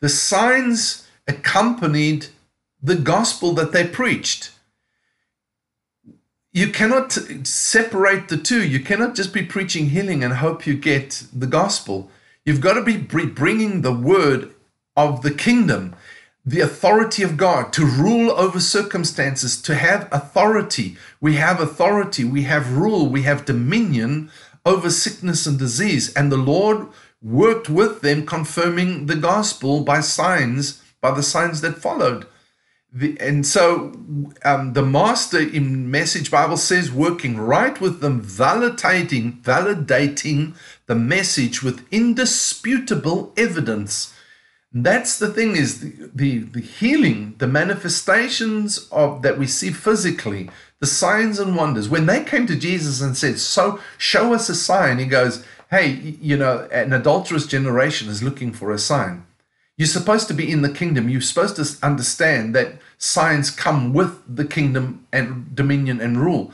the 0.00 0.08
signs 0.08 1.06
accompanied 1.28 2.26
the 2.82 2.96
gospel 2.96 3.52
that 3.52 3.72
they 3.72 3.86
preached 3.86 4.50
you 6.54 6.68
cannot 6.68 7.12
separate 7.42 8.28
the 8.28 8.36
two. 8.36 8.62
You 8.64 8.78
cannot 8.78 9.16
just 9.16 9.34
be 9.34 9.42
preaching 9.42 9.90
healing 9.90 10.22
and 10.22 10.34
hope 10.34 10.68
you 10.68 10.74
get 10.76 11.24
the 11.32 11.48
gospel. 11.48 12.08
You've 12.44 12.60
got 12.60 12.74
to 12.74 12.82
be 12.82 12.96
bringing 12.96 13.82
the 13.82 13.92
word 13.92 14.54
of 14.96 15.22
the 15.22 15.32
kingdom, 15.32 15.96
the 16.46 16.60
authority 16.60 17.22
of 17.22 17.36
God 17.36 17.72
to 17.72 17.86
rule 17.86 18.30
over 18.32 18.60
circumstances, 18.60 19.60
to 19.62 19.74
have 19.74 20.08
authority. 20.12 20.96
We 21.20 21.36
have 21.36 21.58
authority, 21.58 22.24
we 22.24 22.42
have 22.42 22.76
rule, 22.76 23.08
we 23.08 23.22
have 23.22 23.46
dominion 23.46 24.30
over 24.66 24.90
sickness 24.90 25.46
and 25.46 25.58
disease. 25.58 26.12
And 26.14 26.30
the 26.30 26.36
Lord 26.36 26.88
worked 27.22 27.70
with 27.70 28.02
them, 28.02 28.26
confirming 28.26 29.06
the 29.06 29.16
gospel 29.16 29.82
by 29.84 30.00
signs, 30.00 30.82
by 31.00 31.12
the 31.12 31.22
signs 31.22 31.62
that 31.62 31.78
followed. 31.78 32.26
The, 32.92 33.16
and 33.18 33.44
so 33.44 33.92
um, 34.44 34.74
the 34.74 34.84
master 34.84 35.40
in 35.40 35.90
Message 35.90 36.30
Bible 36.30 36.58
says, 36.58 36.92
working 36.92 37.38
right 37.38 37.80
with 37.80 38.00
them, 38.00 38.22
validating, 38.22 39.40
validating 39.42 40.54
the 40.86 40.94
message 40.94 41.62
with 41.62 41.86
indisputable 41.90 43.32
evidence. 43.36 44.14
That's 44.76 45.20
the 45.20 45.28
thing 45.28 45.54
is 45.54 45.80
the, 45.80 46.10
the, 46.12 46.38
the 46.40 46.60
healing, 46.60 47.36
the 47.38 47.46
manifestations 47.46 48.88
of 48.90 49.22
that 49.22 49.38
we 49.38 49.46
see 49.46 49.70
physically, 49.70 50.50
the 50.80 50.86
signs 50.86 51.38
and 51.38 51.54
wonders. 51.54 51.88
When 51.88 52.06
they 52.06 52.24
came 52.24 52.48
to 52.48 52.56
Jesus 52.56 53.00
and 53.00 53.16
said, 53.16 53.38
So 53.38 53.78
show 53.98 54.34
us 54.34 54.48
a 54.48 54.54
sign, 54.54 54.98
he 54.98 55.06
goes, 55.06 55.44
Hey, 55.70 56.16
you 56.20 56.36
know, 56.36 56.68
an 56.72 56.92
adulterous 56.92 57.46
generation 57.46 58.08
is 58.08 58.22
looking 58.22 58.52
for 58.52 58.72
a 58.72 58.78
sign. 58.78 59.24
You're 59.76 59.86
supposed 59.86 60.26
to 60.28 60.34
be 60.34 60.50
in 60.50 60.62
the 60.62 60.72
kingdom. 60.72 61.08
You're 61.08 61.20
supposed 61.20 61.56
to 61.56 61.86
understand 61.86 62.54
that 62.56 62.74
signs 62.98 63.50
come 63.50 63.92
with 63.92 64.20
the 64.28 64.44
kingdom 64.44 65.06
and 65.12 65.54
dominion 65.54 66.00
and 66.00 66.20
rule. 66.20 66.52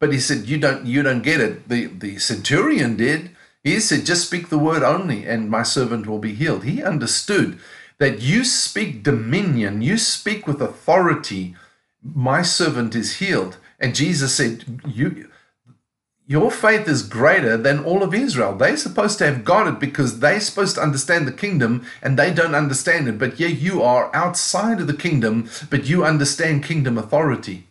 But 0.00 0.12
he 0.12 0.20
said, 0.20 0.46
You 0.46 0.58
don't 0.58 0.86
you 0.86 1.02
don't 1.02 1.22
get 1.22 1.40
it. 1.40 1.68
The 1.68 1.86
the 1.86 2.18
centurion 2.18 2.96
did. 2.96 3.30
He 3.68 3.80
said, 3.80 4.06
Just 4.06 4.26
speak 4.26 4.48
the 4.48 4.58
word 4.58 4.82
only, 4.82 5.26
and 5.26 5.50
my 5.50 5.62
servant 5.62 6.06
will 6.06 6.18
be 6.18 6.32
healed. 6.32 6.64
He 6.64 6.82
understood 6.82 7.58
that 7.98 8.22
you 8.22 8.42
speak 8.44 9.02
dominion, 9.02 9.82
you 9.82 9.98
speak 9.98 10.46
with 10.46 10.62
authority, 10.62 11.54
my 12.02 12.40
servant 12.40 12.94
is 12.94 13.16
healed. 13.16 13.58
And 13.78 13.94
Jesus 13.94 14.34
said, 14.34 14.80
You 14.86 15.28
your 16.26 16.50
faith 16.50 16.88
is 16.88 17.02
greater 17.02 17.56
than 17.56 17.84
all 17.84 18.02
of 18.02 18.12
Israel. 18.12 18.54
They're 18.54 18.76
supposed 18.76 19.16
to 19.18 19.24
have 19.24 19.44
got 19.44 19.66
it 19.66 19.78
because 19.80 20.20
they're 20.20 20.40
supposed 20.40 20.74
to 20.74 20.82
understand 20.82 21.26
the 21.26 21.32
kingdom 21.32 21.86
and 22.02 22.18
they 22.18 22.32
don't 22.34 22.54
understand 22.54 23.08
it. 23.08 23.18
But 23.18 23.40
yet 23.40 23.58
you 23.58 23.82
are 23.82 24.14
outside 24.14 24.78
of 24.78 24.86
the 24.86 24.92
kingdom, 24.92 25.48
but 25.70 25.86
you 25.86 26.04
understand 26.04 26.64
kingdom 26.64 26.98
authority. 26.98 27.67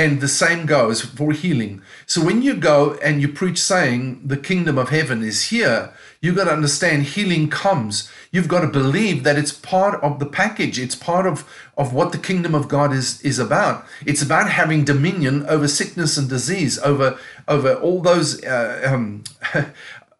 And 0.00 0.22
the 0.22 0.28
same 0.28 0.64
goes 0.64 1.02
for 1.02 1.32
healing. 1.32 1.82
So 2.06 2.24
when 2.24 2.40
you 2.40 2.54
go 2.54 2.94
and 3.02 3.20
you 3.20 3.28
preach 3.28 3.60
saying 3.60 4.22
the 4.24 4.38
kingdom 4.38 4.78
of 4.78 4.88
heaven 4.88 5.22
is 5.22 5.48
here, 5.50 5.92
you've 6.22 6.36
got 6.36 6.44
to 6.44 6.52
understand 6.52 7.02
healing 7.02 7.50
comes. 7.50 8.10
You've 8.32 8.48
got 8.48 8.62
to 8.62 8.68
believe 8.68 9.24
that 9.24 9.36
it's 9.36 9.52
part 9.52 10.02
of 10.02 10.18
the 10.18 10.24
package. 10.24 10.78
It's 10.78 10.94
part 10.94 11.26
of, 11.26 11.46
of 11.76 11.92
what 11.92 12.12
the 12.12 12.18
kingdom 12.18 12.54
of 12.54 12.66
God 12.66 12.94
is, 12.94 13.20
is 13.20 13.38
about. 13.38 13.84
It's 14.06 14.22
about 14.22 14.48
having 14.48 14.86
dominion 14.86 15.44
over 15.44 15.68
sickness 15.68 16.16
and 16.16 16.30
disease, 16.30 16.78
over, 16.78 17.18
over 17.46 17.74
all 17.74 18.00
those 18.00 18.42
uh, 18.42 18.80
um, 18.86 19.24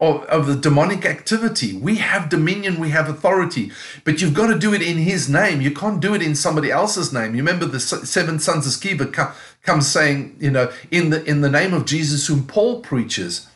of, 0.01 0.25
of 0.25 0.47
the 0.47 0.57
demonic 0.57 1.05
activity. 1.05 1.77
We 1.77 1.97
have 1.97 2.31
dominion, 2.31 2.81
we 2.81 2.91
have 2.91 3.09
authority, 3.09 3.71
but 4.05 4.21
you've 4.21 4.35
got 4.35 4.47
to 4.47 4.59
do 4.59 4.73
it 4.73 4.83
in 4.83 4.99
His 4.99 5.29
name. 5.29 5.61
You 5.61 5.73
can't 5.73 6.01
do 6.01 6.15
it 6.15 6.23
in 6.23 6.35
somebody 6.35 6.71
else's 6.71 7.13
name. 7.13 7.35
You 7.35 7.43
remember 7.43 7.67
the 7.67 7.81
seven 7.81 8.39
sons 8.39 8.67
of 8.67 8.73
Sceva 8.73 9.13
come, 9.63 9.77
come 9.77 9.81
saying, 9.83 10.37
you 10.41 10.51
know, 10.51 10.73
in 10.91 11.11
the 11.11 11.25
in 11.25 11.41
the 11.41 11.51
name 11.51 11.75
of 11.75 11.85
Jesus, 11.87 12.27
whom 12.27 12.47
Paul 12.47 12.81
preaches, 12.81 13.49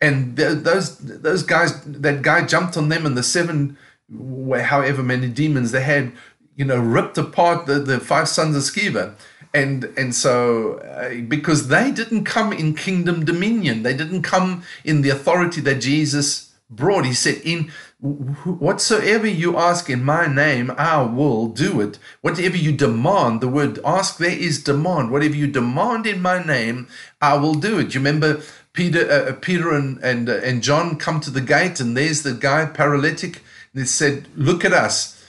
and 0.00 0.36
those 0.36 0.98
those 0.98 1.42
guys, 1.42 1.80
that 1.84 2.22
guy 2.22 2.46
jumped 2.46 2.76
on 2.76 2.88
them, 2.88 3.06
and 3.06 3.16
the 3.16 3.22
seven, 3.22 3.76
however 4.10 5.02
many 5.02 5.28
demons 5.28 5.72
they 5.72 5.82
had, 5.82 6.12
you 6.56 6.64
know, 6.64 6.78
ripped 6.78 7.18
apart 7.18 7.66
the 7.66 7.74
the 7.80 8.00
five 8.00 8.28
sons 8.28 8.56
of 8.56 8.62
Sceva. 8.62 9.14
And 9.52 9.84
and 9.96 10.14
so 10.14 10.74
uh, 10.78 11.22
because 11.28 11.68
they 11.68 11.90
didn't 11.90 12.24
come 12.24 12.52
in 12.52 12.74
kingdom 12.74 13.24
dominion. 13.24 13.82
They 13.82 13.94
didn't 13.94 14.22
come 14.22 14.62
in 14.84 15.02
the 15.02 15.10
authority 15.10 15.60
that 15.62 15.80
jesus 15.80 16.52
brought. 16.70 17.04
He 17.04 17.14
said 17.14 17.40
in 17.44 17.72
whatsoever 18.02 19.26
you 19.26 19.58
ask 19.58 19.90
in 19.90 20.02
my 20.02 20.26
name 20.26 20.70
i 20.78 21.02
will 21.02 21.48
do 21.48 21.80
it. 21.82 21.98
Whatever 22.22 22.56
you 22.56 22.72
demand 22.72 23.40
the 23.42 23.48
word 23.48 23.78
ask 23.84 24.16
there 24.16 24.30
is 24.30 24.64
demand. 24.64 25.10
Whatever 25.10 25.36
you 25.36 25.46
demand 25.46 26.06
in 26.06 26.22
my 26.22 26.42
name 26.42 26.88
i 27.20 27.36
will 27.36 27.54
do 27.54 27.78
it. 27.78 27.94
You 27.94 28.00
remember 28.00 28.40
peter 28.72 29.10
uh, 29.10 29.30
uh 29.30 29.32
peter 29.34 29.74
and 29.74 29.98
and, 30.02 30.28
uh, 30.28 30.34
and 30.44 30.62
john 30.62 30.96
come 30.96 31.20
to 31.20 31.30
the 31.30 31.40
gate 31.40 31.80
and 31.80 31.96
there's 31.96 32.22
the 32.22 32.32
guy 32.32 32.64
paralytic 32.64 33.42
they 33.74 33.84
said 33.84 34.28
look 34.36 34.64
at 34.64 34.72
us 34.72 35.19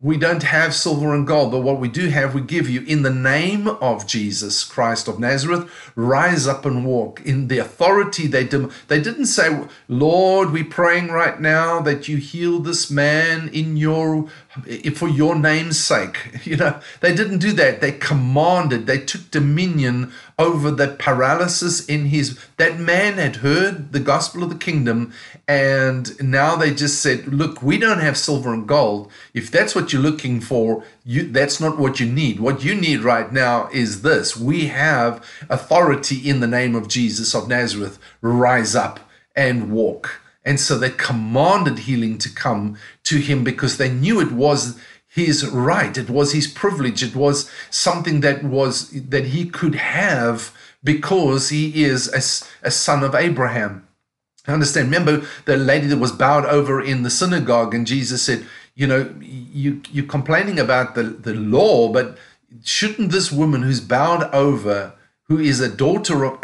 we 0.00 0.16
don't 0.16 0.44
have 0.44 0.76
silver 0.76 1.12
and 1.12 1.26
gold, 1.26 1.50
but 1.50 1.58
what 1.58 1.80
we 1.80 1.88
do 1.88 2.08
have, 2.08 2.32
we 2.32 2.40
give 2.40 2.70
you 2.70 2.82
in 2.82 3.02
the 3.02 3.12
name 3.12 3.66
of 3.66 4.06
Jesus 4.06 4.62
Christ 4.62 5.08
of 5.08 5.18
Nazareth. 5.18 5.68
Rise 5.96 6.46
up 6.46 6.64
and 6.64 6.86
walk 6.86 7.20
in 7.22 7.48
the 7.48 7.58
authority 7.58 8.28
they 8.28 8.44
dem- 8.44 8.70
they 8.86 9.00
didn't 9.00 9.26
say, 9.26 9.64
Lord, 9.88 10.52
we're 10.52 10.64
praying 10.64 11.08
right 11.08 11.40
now 11.40 11.80
that 11.80 12.06
you 12.06 12.18
heal 12.18 12.60
this 12.60 12.92
man 12.92 13.48
in 13.48 13.76
your 13.76 14.28
for 14.94 15.08
your 15.08 15.34
name's 15.34 15.78
sake. 15.78 16.16
You 16.48 16.56
know, 16.56 16.80
they 17.00 17.14
didn't 17.14 17.40
do 17.40 17.52
that. 17.52 17.82
They 17.82 17.92
commanded. 17.92 18.86
They 18.86 18.98
took 19.00 19.30
dominion 19.30 20.12
over 20.38 20.70
the 20.70 20.88
paralysis 20.88 21.84
in 21.86 22.06
his. 22.06 22.38
That 22.56 22.78
man 22.78 23.14
had 23.14 23.36
heard 23.36 23.92
the 23.92 24.00
gospel 24.00 24.42
of 24.42 24.50
the 24.50 24.56
kingdom, 24.56 25.12
and 25.46 26.12
now 26.22 26.56
they 26.56 26.72
just 26.72 27.00
said, 27.00 27.32
"Look, 27.32 27.62
we 27.62 27.78
don't 27.78 28.00
have 28.00 28.16
silver 28.16 28.52
and 28.54 28.66
gold. 28.66 29.10
If 29.34 29.50
that's 29.50 29.74
what 29.74 29.92
you're 29.92 30.02
looking 30.02 30.40
for, 30.40 30.84
you 31.04 31.30
that's 31.30 31.60
not 31.60 31.78
what 31.78 31.98
you 32.00 32.06
need. 32.06 32.40
What 32.40 32.62
you 32.62 32.74
need 32.74 33.00
right 33.00 33.32
now 33.32 33.68
is 33.72 34.02
this. 34.02 34.36
We 34.36 34.66
have 34.66 35.24
authority 35.48 36.16
in 36.28 36.40
the 36.40 36.46
name 36.46 36.74
of 36.74 36.88
Jesus 36.88 37.34
of 37.34 37.48
Nazareth. 37.48 37.98
Rise 38.20 38.74
up 38.76 39.00
and 39.34 39.70
walk." 39.70 40.20
And 40.44 40.58
so 40.58 40.78
they 40.78 40.90
commanded 40.90 41.80
healing 41.80 42.16
to 42.18 42.30
come 42.30 42.78
to 43.04 43.18
him 43.18 43.44
because 43.44 43.76
they 43.76 43.90
knew 43.90 44.18
it 44.18 44.32
was 44.32 44.76
his 45.18 45.46
right. 45.46 45.96
It 45.96 46.10
was 46.10 46.32
his 46.32 46.46
privilege. 46.46 47.02
It 47.02 47.14
was 47.14 47.50
something 47.70 48.20
that 48.20 48.42
was 48.44 48.90
that 48.90 49.26
he 49.26 49.48
could 49.48 49.74
have 49.74 50.52
because 50.82 51.48
he 51.50 51.84
is 51.84 52.08
a, 52.08 52.22
a 52.68 52.70
son 52.70 53.02
of 53.02 53.14
abraham. 53.14 53.86
I 54.46 54.52
understand? 54.52 54.86
Remember 54.86 55.26
the 55.44 55.56
lady 55.56 55.86
that 55.88 55.98
was 55.98 56.12
bowed 56.12 56.46
over 56.46 56.80
in 56.80 57.02
the 57.02 57.10
synagogue 57.10 57.74
and 57.74 57.86
jesus 57.86 58.22
said 58.22 58.46
you 58.78 58.86
know 58.86 59.12
you 59.20 59.82
you're 59.90 60.06
complaining 60.06 60.58
about 60.58 60.94
the 60.94 61.02
the 61.02 61.34
law 61.34 61.92
but 61.92 62.16
shouldn't 62.62 63.10
this 63.10 63.30
woman 63.32 63.62
who's 63.62 63.80
bowed 63.80 64.32
over 64.32 64.94
who 65.24 65.38
is 65.38 65.60
a 65.60 65.68
daughter 65.68 66.24
of 66.24 66.38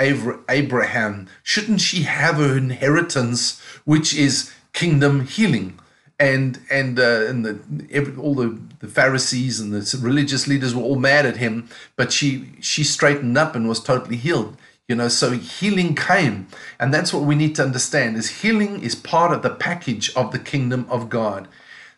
abraham 0.48 1.28
shouldn't 1.44 1.80
she 1.80 2.02
have 2.02 2.36
her 2.36 2.58
inheritance 2.58 3.60
which 3.84 4.14
is 4.14 4.52
kingdom 4.72 5.24
healing 5.24 5.78
and 6.24 6.60
and 6.70 6.98
uh, 6.98 7.26
and 7.26 7.44
the 7.44 7.58
every, 7.90 8.16
all 8.16 8.34
the, 8.34 8.58
the 8.80 8.88
Pharisees 8.88 9.60
and 9.60 9.72
the 9.72 9.98
religious 10.00 10.46
leaders 10.46 10.74
were 10.74 10.82
all 10.82 10.96
mad 10.96 11.26
at 11.26 11.36
him, 11.36 11.68
but 11.96 12.12
she 12.12 12.50
she 12.60 12.84
straightened 12.84 13.36
up 13.38 13.54
and 13.54 13.68
was 13.68 13.80
totally 13.80 14.16
healed. 14.16 14.56
You 14.88 14.96
know, 14.96 15.08
so 15.08 15.30
healing 15.32 15.94
came, 15.94 16.48
and 16.78 16.92
that's 16.92 17.12
what 17.12 17.24
we 17.24 17.34
need 17.34 17.54
to 17.56 17.64
understand: 17.64 18.16
is 18.16 18.42
healing 18.42 18.82
is 18.82 18.94
part 18.94 19.32
of 19.32 19.42
the 19.42 19.50
package 19.50 20.14
of 20.14 20.32
the 20.32 20.38
kingdom 20.38 20.86
of 20.90 21.08
God. 21.08 21.48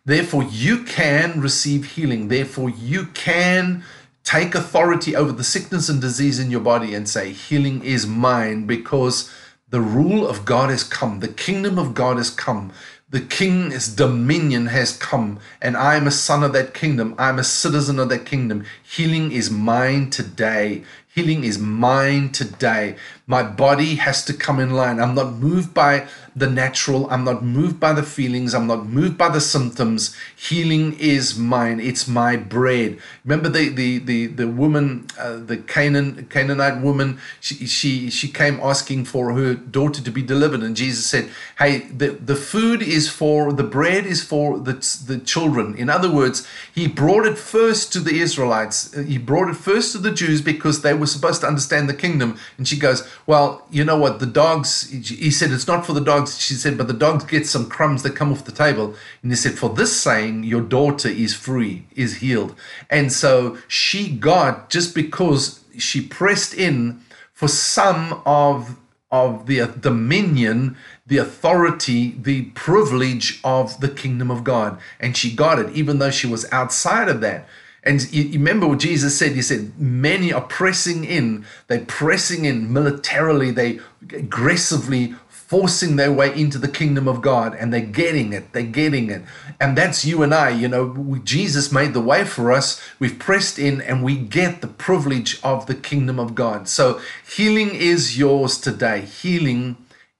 Therefore, 0.04 0.44
you 0.44 0.84
can 0.84 1.40
receive 1.40 1.94
healing. 1.94 2.28
Therefore, 2.28 2.70
you 2.70 3.06
can 3.06 3.82
take 4.22 4.54
authority 4.54 5.16
over 5.16 5.32
the 5.32 5.44
sickness 5.44 5.88
and 5.88 6.00
disease 6.00 6.38
in 6.38 6.50
your 6.50 6.60
body 6.60 6.94
and 6.94 7.08
say, 7.08 7.32
"Healing 7.32 7.82
is 7.84 8.06
mine," 8.06 8.66
because 8.66 9.30
the 9.68 9.80
rule 9.80 10.26
of 10.26 10.44
God 10.44 10.70
has 10.70 10.84
come. 10.84 11.20
The 11.20 11.28
kingdom 11.28 11.78
of 11.78 11.92
God 11.94 12.18
has 12.18 12.30
come 12.30 12.72
the 13.08 13.20
king's 13.20 13.86
dominion 13.88 14.66
has 14.66 14.96
come, 14.96 15.38
and 15.62 15.76
I 15.76 15.94
am 15.94 16.08
a 16.08 16.10
son 16.10 16.42
of 16.42 16.52
that 16.54 16.74
kingdom. 16.74 17.14
I 17.18 17.28
am 17.28 17.38
a 17.38 17.44
citizen 17.44 18.00
of 18.00 18.08
that 18.08 18.26
kingdom. 18.26 18.64
Healing 18.82 19.30
is 19.30 19.48
mine 19.48 20.10
today. 20.10 20.82
Healing 21.14 21.44
is 21.44 21.56
mine 21.56 22.30
today. 22.32 22.96
My 23.28 23.42
body 23.42 23.96
has 23.96 24.24
to 24.26 24.32
come 24.32 24.60
in 24.60 24.70
line. 24.70 25.00
I'm 25.00 25.16
not 25.16 25.32
moved 25.32 25.74
by 25.74 26.06
the 26.36 26.48
natural. 26.48 27.10
I'm 27.10 27.24
not 27.24 27.42
moved 27.42 27.80
by 27.80 27.92
the 27.92 28.04
feelings. 28.04 28.54
I'm 28.54 28.68
not 28.68 28.86
moved 28.86 29.18
by 29.18 29.30
the 29.30 29.40
symptoms. 29.40 30.14
Healing 30.36 30.96
is 31.00 31.36
mine. 31.36 31.80
It's 31.80 32.06
my 32.06 32.36
bread. 32.36 32.98
Remember 33.24 33.48
the 33.48 33.70
the 33.70 33.98
the 33.98 34.26
the 34.26 34.46
woman, 34.46 35.06
uh, 35.18 35.38
the 35.38 35.56
Canaan 35.56 36.28
Canaanite 36.30 36.80
woman. 36.80 37.18
She 37.40 37.66
she 37.66 38.10
she 38.10 38.28
came 38.28 38.60
asking 38.62 39.06
for 39.06 39.32
her 39.32 39.54
daughter 39.54 40.02
to 40.02 40.10
be 40.12 40.22
delivered, 40.22 40.62
and 40.62 40.76
Jesus 40.76 41.06
said, 41.06 41.28
"Hey, 41.58 41.78
the 41.78 42.10
the 42.10 42.36
food 42.36 42.80
is 42.80 43.08
for 43.08 43.52
the 43.52 43.64
bread 43.64 44.06
is 44.06 44.22
for 44.22 44.58
the 44.58 44.74
the 45.06 45.18
children." 45.18 45.74
In 45.74 45.90
other 45.90 46.12
words, 46.12 46.46
he 46.72 46.86
brought 46.86 47.26
it 47.26 47.38
first 47.38 47.92
to 47.94 47.98
the 47.98 48.20
Israelites. 48.20 48.94
He 48.94 49.18
brought 49.18 49.48
it 49.48 49.56
first 49.56 49.90
to 49.92 49.98
the 49.98 50.12
Jews 50.12 50.42
because 50.42 50.82
they 50.82 50.94
were 50.94 51.06
supposed 51.06 51.40
to 51.40 51.48
understand 51.48 51.88
the 51.88 51.94
kingdom. 51.94 52.38
And 52.56 52.68
she 52.68 52.78
goes, 52.78 53.08
"Well, 53.26 53.66
you 53.70 53.84
know 53.84 53.96
what? 53.96 54.20
The 54.20 54.26
dogs." 54.26 54.90
He 54.90 55.30
said, 55.30 55.52
"It's 55.52 55.66
not 55.66 55.86
for 55.86 55.92
the 55.92 56.00
dogs." 56.00 56.36
she 56.46 56.54
said, 56.54 56.78
but 56.78 56.86
the 56.86 56.94
dogs 56.94 57.24
get 57.24 57.46
some 57.46 57.68
crumbs 57.68 58.02
that 58.02 58.16
come 58.16 58.32
off 58.32 58.44
the 58.44 58.52
table. 58.52 58.94
And 59.22 59.32
he 59.32 59.36
said, 59.36 59.58
for 59.58 59.70
this 59.70 59.98
saying, 60.00 60.44
your 60.44 60.60
daughter 60.60 61.08
is 61.08 61.34
free, 61.34 61.86
is 61.94 62.16
healed. 62.16 62.54
And 62.88 63.12
so 63.12 63.58
she 63.68 64.08
got, 64.08 64.70
just 64.70 64.94
because 64.94 65.60
she 65.78 66.00
pressed 66.00 66.54
in 66.54 67.00
for 67.32 67.48
some 67.48 68.22
of 68.24 68.78
of 69.12 69.46
the 69.46 69.60
uh, 69.60 69.66
dominion, 69.66 70.76
the 71.06 71.16
authority, 71.16 72.16
the 72.20 72.42
privilege 72.54 73.40
of 73.44 73.80
the 73.80 73.88
kingdom 73.88 74.32
of 74.32 74.42
God. 74.42 74.78
And 74.98 75.16
she 75.16 75.32
got 75.32 75.60
it, 75.60 75.70
even 75.70 76.00
though 76.00 76.10
she 76.10 76.26
was 76.26 76.44
outside 76.50 77.08
of 77.08 77.20
that. 77.20 77.46
And 77.86 78.12
you, 78.12 78.32
remember 78.32 78.66
what 78.66 78.80
Jesus 78.80 79.16
said? 79.16 79.32
He 79.32 79.42
said, 79.42 79.78
Many 79.78 80.32
are 80.32 80.42
pressing 80.42 81.04
in, 81.04 81.46
they're 81.68 81.84
pressing 81.84 82.44
in 82.44 82.72
militarily, 82.72 83.52
they 83.52 83.78
aggressively 84.12 85.14
forcing 85.28 85.94
their 85.94 86.12
way 86.12 86.36
into 86.36 86.58
the 86.58 86.66
kingdom 86.66 87.06
of 87.06 87.22
God 87.22 87.54
and 87.54 87.72
they're 87.72 87.80
getting 87.80 88.32
it. 88.32 88.52
They're 88.52 88.64
getting 88.64 89.10
it. 89.10 89.22
And 89.60 89.78
that's 89.78 90.04
you 90.04 90.24
and 90.24 90.34
I. 90.34 90.48
You 90.50 90.66
know, 90.66 90.86
we, 90.86 91.20
Jesus 91.20 91.70
made 91.70 91.94
the 91.94 92.00
way 92.00 92.24
for 92.24 92.50
us. 92.50 92.82
We've 92.98 93.16
pressed 93.16 93.56
in 93.56 93.80
and 93.80 94.02
we 94.02 94.16
get 94.16 94.60
the 94.60 94.66
privilege 94.66 95.40
of 95.44 95.66
the 95.66 95.76
kingdom 95.76 96.18
of 96.18 96.34
God. 96.34 96.66
So 96.66 97.00
healing 97.32 97.70
is 97.76 98.18
yours 98.18 98.58
today. 98.58 99.02
Healing 99.02 99.76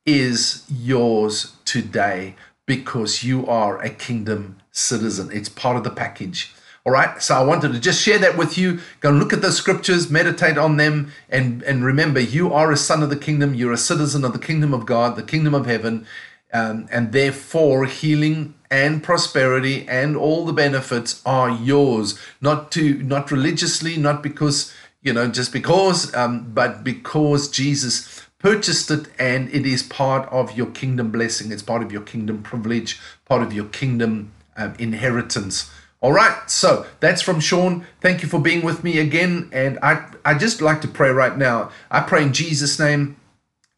is 0.07 0.64
yours 0.70 1.57
today 1.64 2.37
because 2.64 3.24
you 3.24 3.44
are 3.48 3.83
a 3.83 3.90
kingdom 3.90 4.59
citizen. 4.70 5.31
It's 5.33 5.48
part 5.48 5.76
of 5.76 5.83
the 5.83 5.90
package. 5.90 6.55
All 6.87 6.92
right. 6.92 7.20
So 7.20 7.35
I 7.35 7.42
wanted 7.42 7.72
to 7.72 7.81
just 7.81 8.01
share 8.01 8.18
that 8.20 8.38
with 8.38 8.57
you. 8.57 8.79
Go 9.01 9.11
look 9.11 9.33
at 9.33 9.42
the 9.42 9.51
scriptures, 9.51 10.09
meditate 10.09 10.57
on 10.57 10.77
them, 10.77 11.12
and, 11.29 11.64
and 11.64 11.85
remember 11.85 12.20
you 12.20 12.53
are 12.55 12.70
a 12.70 12.77
son 12.77 13.03
of 13.03 13.11
the 13.11 13.16
kingdom. 13.16 13.55
You're 13.55 13.72
a 13.72 13.77
citizen 13.79 14.25
of 14.25 14.33
the 14.33 14.38
kingdom 14.38 14.72
of 14.72 14.87
God, 14.87 15.16
the 15.16 15.25
kingdom 15.25 15.53
of 15.53 15.66
heaven. 15.66 16.07
Um, 16.53 16.87
and 16.92 17.11
therefore, 17.11 17.87
healing 17.87 18.55
and 18.70 19.03
prosperity 19.03 19.85
and 19.88 20.16
all 20.16 20.46
the 20.46 20.53
benefits 20.53 21.22
are 21.27 21.51
yours, 21.51 22.20
not 22.40 22.70
to 22.72 22.94
not 23.03 23.33
religiously, 23.33 23.96
not 23.96 24.22
because 24.22 24.72
you 25.03 25.12
know 25.12 25.27
just 25.27 25.53
because, 25.53 26.14
um, 26.14 26.53
but 26.55 26.85
because 26.85 27.49
Jesus 27.51 28.29
purchased 28.38 28.92
it 28.92 29.09
and 29.18 29.51
it 29.51 29.66
is 29.66 29.83
part 29.83 30.29
of 30.33 30.57
your 30.57 30.68
kingdom 30.68 31.11
blessing. 31.11 31.51
It's 31.51 31.62
part 31.62 31.83
of 31.83 31.90
your 31.90 32.03
kingdom 32.03 32.44
privilege, 32.44 33.01
part 33.25 33.42
of 33.42 33.53
your 33.53 33.66
kingdom 33.66 34.33
um, 34.57 34.75
inheritance. 34.79 35.68
All 36.07 36.12
right, 36.12 36.49
so 36.49 36.87
that's 37.01 37.21
from 37.21 37.40
Sean. 37.40 37.85
Thank 38.01 38.23
you 38.23 38.29
for 38.29 38.38
being 38.38 38.64
with 38.64 38.85
me 38.85 39.01
again. 39.01 39.51
And 39.53 39.77
I, 39.83 40.09
I 40.25 40.35
just 40.35 40.62
like 40.62 40.81
to 40.83 40.87
pray 40.87 41.11
right 41.11 41.37
now. 41.37 41.73
I 41.90 41.99
pray 41.99 42.23
in 42.23 42.33
Jesus' 42.33 42.79
name, 42.79 43.16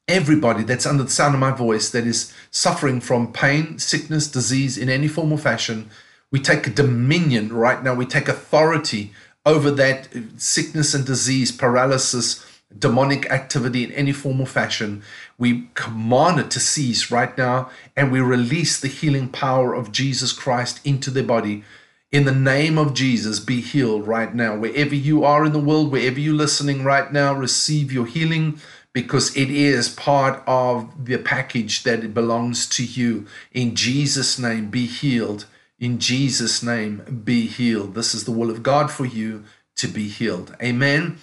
everybody 0.07 0.63
that's 0.63 0.85
under 0.85 1.05
the 1.05 1.11
sound 1.11 1.33
of 1.33 1.41
my 1.41 1.53
voice 1.53 1.89
that 1.89 2.07
is 2.07 2.31
suffering 2.51 3.01
from 3.01 3.33
pain, 3.33 3.79
sickness, 3.79 4.29
disease 4.29 4.77
in 4.77 4.91
any 4.91 5.09
form 5.09 5.33
or 5.33 5.39
fashion, 5.39 5.89
we 6.31 6.39
take 6.39 6.75
dominion 6.75 7.51
right 7.51 7.83
now. 7.83 7.95
We 7.95 8.05
take 8.05 8.29
authority 8.29 9.11
over 9.47 9.71
that 9.71 10.11
sickness 10.37 10.93
and 10.93 11.07
disease, 11.07 11.51
paralysis, 11.51 12.45
demonic 12.79 13.31
activity 13.31 13.85
in 13.85 13.93
any 13.93 14.13
form 14.13 14.43
or 14.43 14.47
fashion. 14.47 15.03
We 15.39 15.71
command 15.73 16.41
it 16.41 16.51
to 16.51 16.61
cease 16.61 17.11
right 17.11 17.39
now 17.39 17.71
and 17.97 18.13
we 18.13 18.21
release 18.21 18.79
the 18.79 18.89
healing 18.89 19.31
power 19.31 19.73
of 19.73 19.93
Jesus 19.93 20.35
Christ 20.35 20.85
into 20.85 21.11
their 21.11 21.25
body 21.25 21.65
in 22.11 22.25
the 22.25 22.35
name 22.35 22.79
of 22.79 22.95
Jesus, 22.95 23.39
be 23.39 23.61
healed 23.61 24.07
right 24.07 24.35
now. 24.35 24.57
Wherever 24.57 24.95
you 24.95 25.25
are 25.25 25.45
in 25.45 25.53
the 25.53 25.59
world, 25.59 25.93
wherever 25.93 26.19
you're 26.19 26.35
listening 26.35 26.83
right 26.83 27.13
now, 27.13 27.35
receive 27.35 27.93
your 27.93 28.07
healing 28.07 28.61
because 28.95 29.37
it 29.37 29.51
is 29.51 29.91
part 29.91 30.43
of 30.47 31.05
the 31.05 31.19
package 31.19 31.83
that 31.83 32.03
it 32.03 32.15
belongs 32.15 32.67
to 32.67 32.85
you. 32.85 33.27
In 33.53 33.75
Jesus' 33.75 34.39
name, 34.39 34.71
be 34.71 34.87
healed. 34.87 35.45
In 35.79 35.99
Jesus' 35.99 36.63
name, 36.63 37.23
be 37.25 37.47
healed. 37.47 37.95
This 37.95 38.15
is 38.15 38.25
the 38.25 38.33
will 38.33 38.51
of 38.51 38.63
God 38.63 38.91
for 38.91 39.05
you 39.05 39.45
to 39.77 39.87
be 39.87 40.09
healed. 40.09 40.57
Amen. 40.63 41.19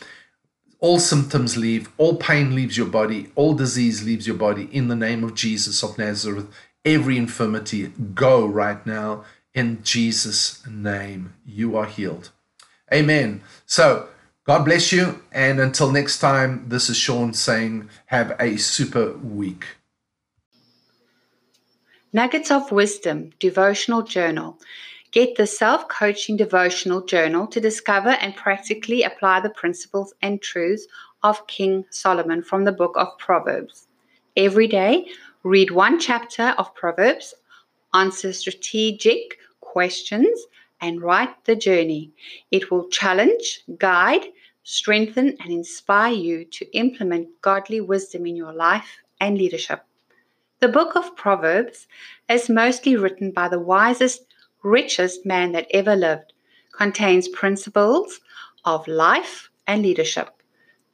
All 0.79 0.99
symptoms 0.99 1.57
leave, 1.57 1.89
all 1.97 2.17
pain 2.17 2.53
leaves 2.53 2.77
your 2.77 2.85
body, 2.85 3.31
all 3.33 3.55
disease 3.55 4.03
leaves 4.03 4.27
your 4.27 4.35
body 4.35 4.69
in 4.71 4.87
the 4.87 4.95
name 4.95 5.23
of 5.23 5.33
Jesus 5.33 5.81
of 5.81 5.97
Nazareth. 5.97 6.47
Every 6.85 7.17
infirmity, 7.17 7.87
go 8.13 8.45
right 8.45 8.85
now 8.85 9.25
in 9.55 9.81
Jesus' 9.83 10.61
name, 10.67 11.33
you 11.43 11.75
are 11.75 11.87
healed. 11.87 12.29
Amen. 12.93 13.41
So, 13.65 14.09
God 14.43 14.65
bless 14.65 14.91
you. 14.91 15.21
And 15.31 15.59
until 15.59 15.91
next 15.91 16.19
time, 16.19 16.65
this 16.69 16.87
is 16.87 16.97
Sean 16.97 17.33
saying, 17.33 17.89
have 18.05 18.35
a 18.39 18.57
super 18.57 19.13
week. 19.17 19.65
Nuggets 22.13 22.51
of 22.51 22.71
Wisdom 22.71 23.31
devotional 23.39 24.03
journal 24.03 24.59
Get 25.15 25.37
the 25.37 25.47
self 25.47 25.87
coaching 25.87 26.35
devotional 26.35 26.99
journal 26.99 27.47
to 27.47 27.61
discover 27.61 28.09
and 28.09 28.35
practically 28.35 29.03
apply 29.03 29.39
the 29.39 29.49
principles 29.49 30.13
and 30.21 30.41
truths 30.41 30.87
of 31.23 31.47
King 31.47 31.85
Solomon 31.89 32.43
from 32.43 32.65
the 32.65 32.73
book 32.73 32.95
of 32.97 33.17
Proverbs. 33.17 33.87
Every 34.35 34.67
day, 34.67 35.07
read 35.43 35.71
one 35.71 36.01
chapter 36.01 36.53
of 36.57 36.75
Proverbs, 36.75 37.33
answer 37.93 38.33
strategic 38.33 39.37
questions, 39.75 40.39
and 40.79 41.01
write 41.01 41.43
the 41.43 41.55
journey. 41.67 42.13
It 42.49 42.71
will 42.71 42.87
challenge, 42.87 43.61
guide, 43.77 44.25
strengthen, 44.63 45.35
and 45.41 45.51
inspire 45.51 46.13
you 46.13 46.45
to 46.45 46.77
implement 46.77 47.41
godly 47.41 47.81
wisdom 47.81 48.25
in 48.25 48.37
your 48.37 48.53
life 48.53 48.89
and 49.19 49.37
leadership. 49.37 49.81
The 50.61 50.69
book 50.69 50.95
of 50.95 51.17
Proverbs 51.17 51.87
is 52.29 52.47
mostly 52.47 52.95
written 52.95 53.31
by 53.31 53.49
the 53.49 53.59
wisest 53.59 54.21
richest 54.63 55.25
man 55.25 55.51
that 55.51 55.67
ever 55.71 55.95
lived, 55.97 56.31
contains 56.71 57.27
principles 57.27 58.21
of 58.63 58.87
life 58.87 59.49
and 59.67 59.81
leadership. 59.81 60.29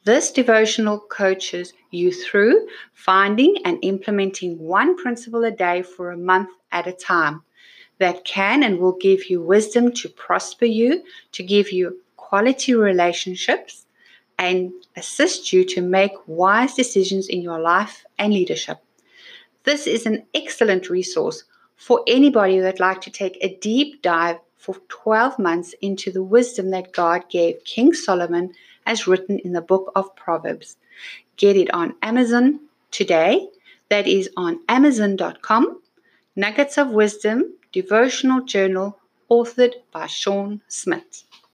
This 0.06 0.32
devotional 0.32 1.00
coaches 1.00 1.72
you 1.92 2.12
through 2.12 2.68
finding 2.94 3.58
and 3.64 3.78
implementing 3.84 4.58
one 4.58 4.98
principle 4.98 5.44
a 5.44 5.52
day 5.52 5.84
for 5.84 6.10
a 6.10 6.18
month 6.18 6.50
at 6.72 6.88
a 6.88 6.94
time 6.94 7.44
that 8.02 8.26
can 8.26 8.64
and 8.64 8.80
will 8.80 8.98
give 8.98 9.30
you 9.30 9.42
wisdom 9.42 9.92
to 9.94 10.10
prosper 10.10 10.66
you, 10.66 11.04
to 11.32 11.44
give 11.44 11.72
you 11.72 12.02
quality 12.18 12.74
relationships, 12.74 13.86
and 14.40 14.74
assist 14.96 15.54
you 15.54 15.64
to 15.64 15.82
make 15.82 16.12
wise 16.26 16.74
decisions 16.74 17.28
in 17.30 17.42
your 17.42 17.60
life 17.60 18.04
and 18.18 18.34
leadership. 18.34 18.80
This 19.64 19.86
is 19.86 20.08
an 20.08 20.26
excellent 20.34 20.90
resource 20.90 21.44
for 21.76 22.04
anybody 22.08 22.60
that'd 22.60 22.80
like 22.80 23.02
to 23.02 23.12
take 23.12 23.38
a 23.42 23.56
deep 23.58 24.02
dive 24.02 24.40
for 24.58 24.76
12 24.88 25.38
months 25.38 25.76
into 25.82 26.12
the 26.12 26.24
wisdom 26.24 26.72
that 26.72 26.94
God 26.94 27.30
gave 27.30 27.64
King 27.66 27.94
Solomon 27.94 28.54
as 28.88 29.08
written 29.08 29.38
in 29.40 29.54
the 29.54 29.62
book 29.62 29.92
of 29.96 30.16
Proverbs. 30.16 30.78
Get 31.38 31.56
it 31.56 31.72
on 31.74 31.94
Amazon 32.02 32.62
today. 32.90 33.48
That 33.90 34.08
is 34.08 34.30
on 34.38 34.60
Amazon.com. 34.70 35.82
Nuggets 36.36 36.78
of 36.78 36.90
Wisdom 36.90 37.54
Devotional 37.74 38.42
Journal, 38.44 39.00
authored 39.30 39.76
by 39.94 40.06
Sean 40.08 40.62
Smith. 40.68 41.24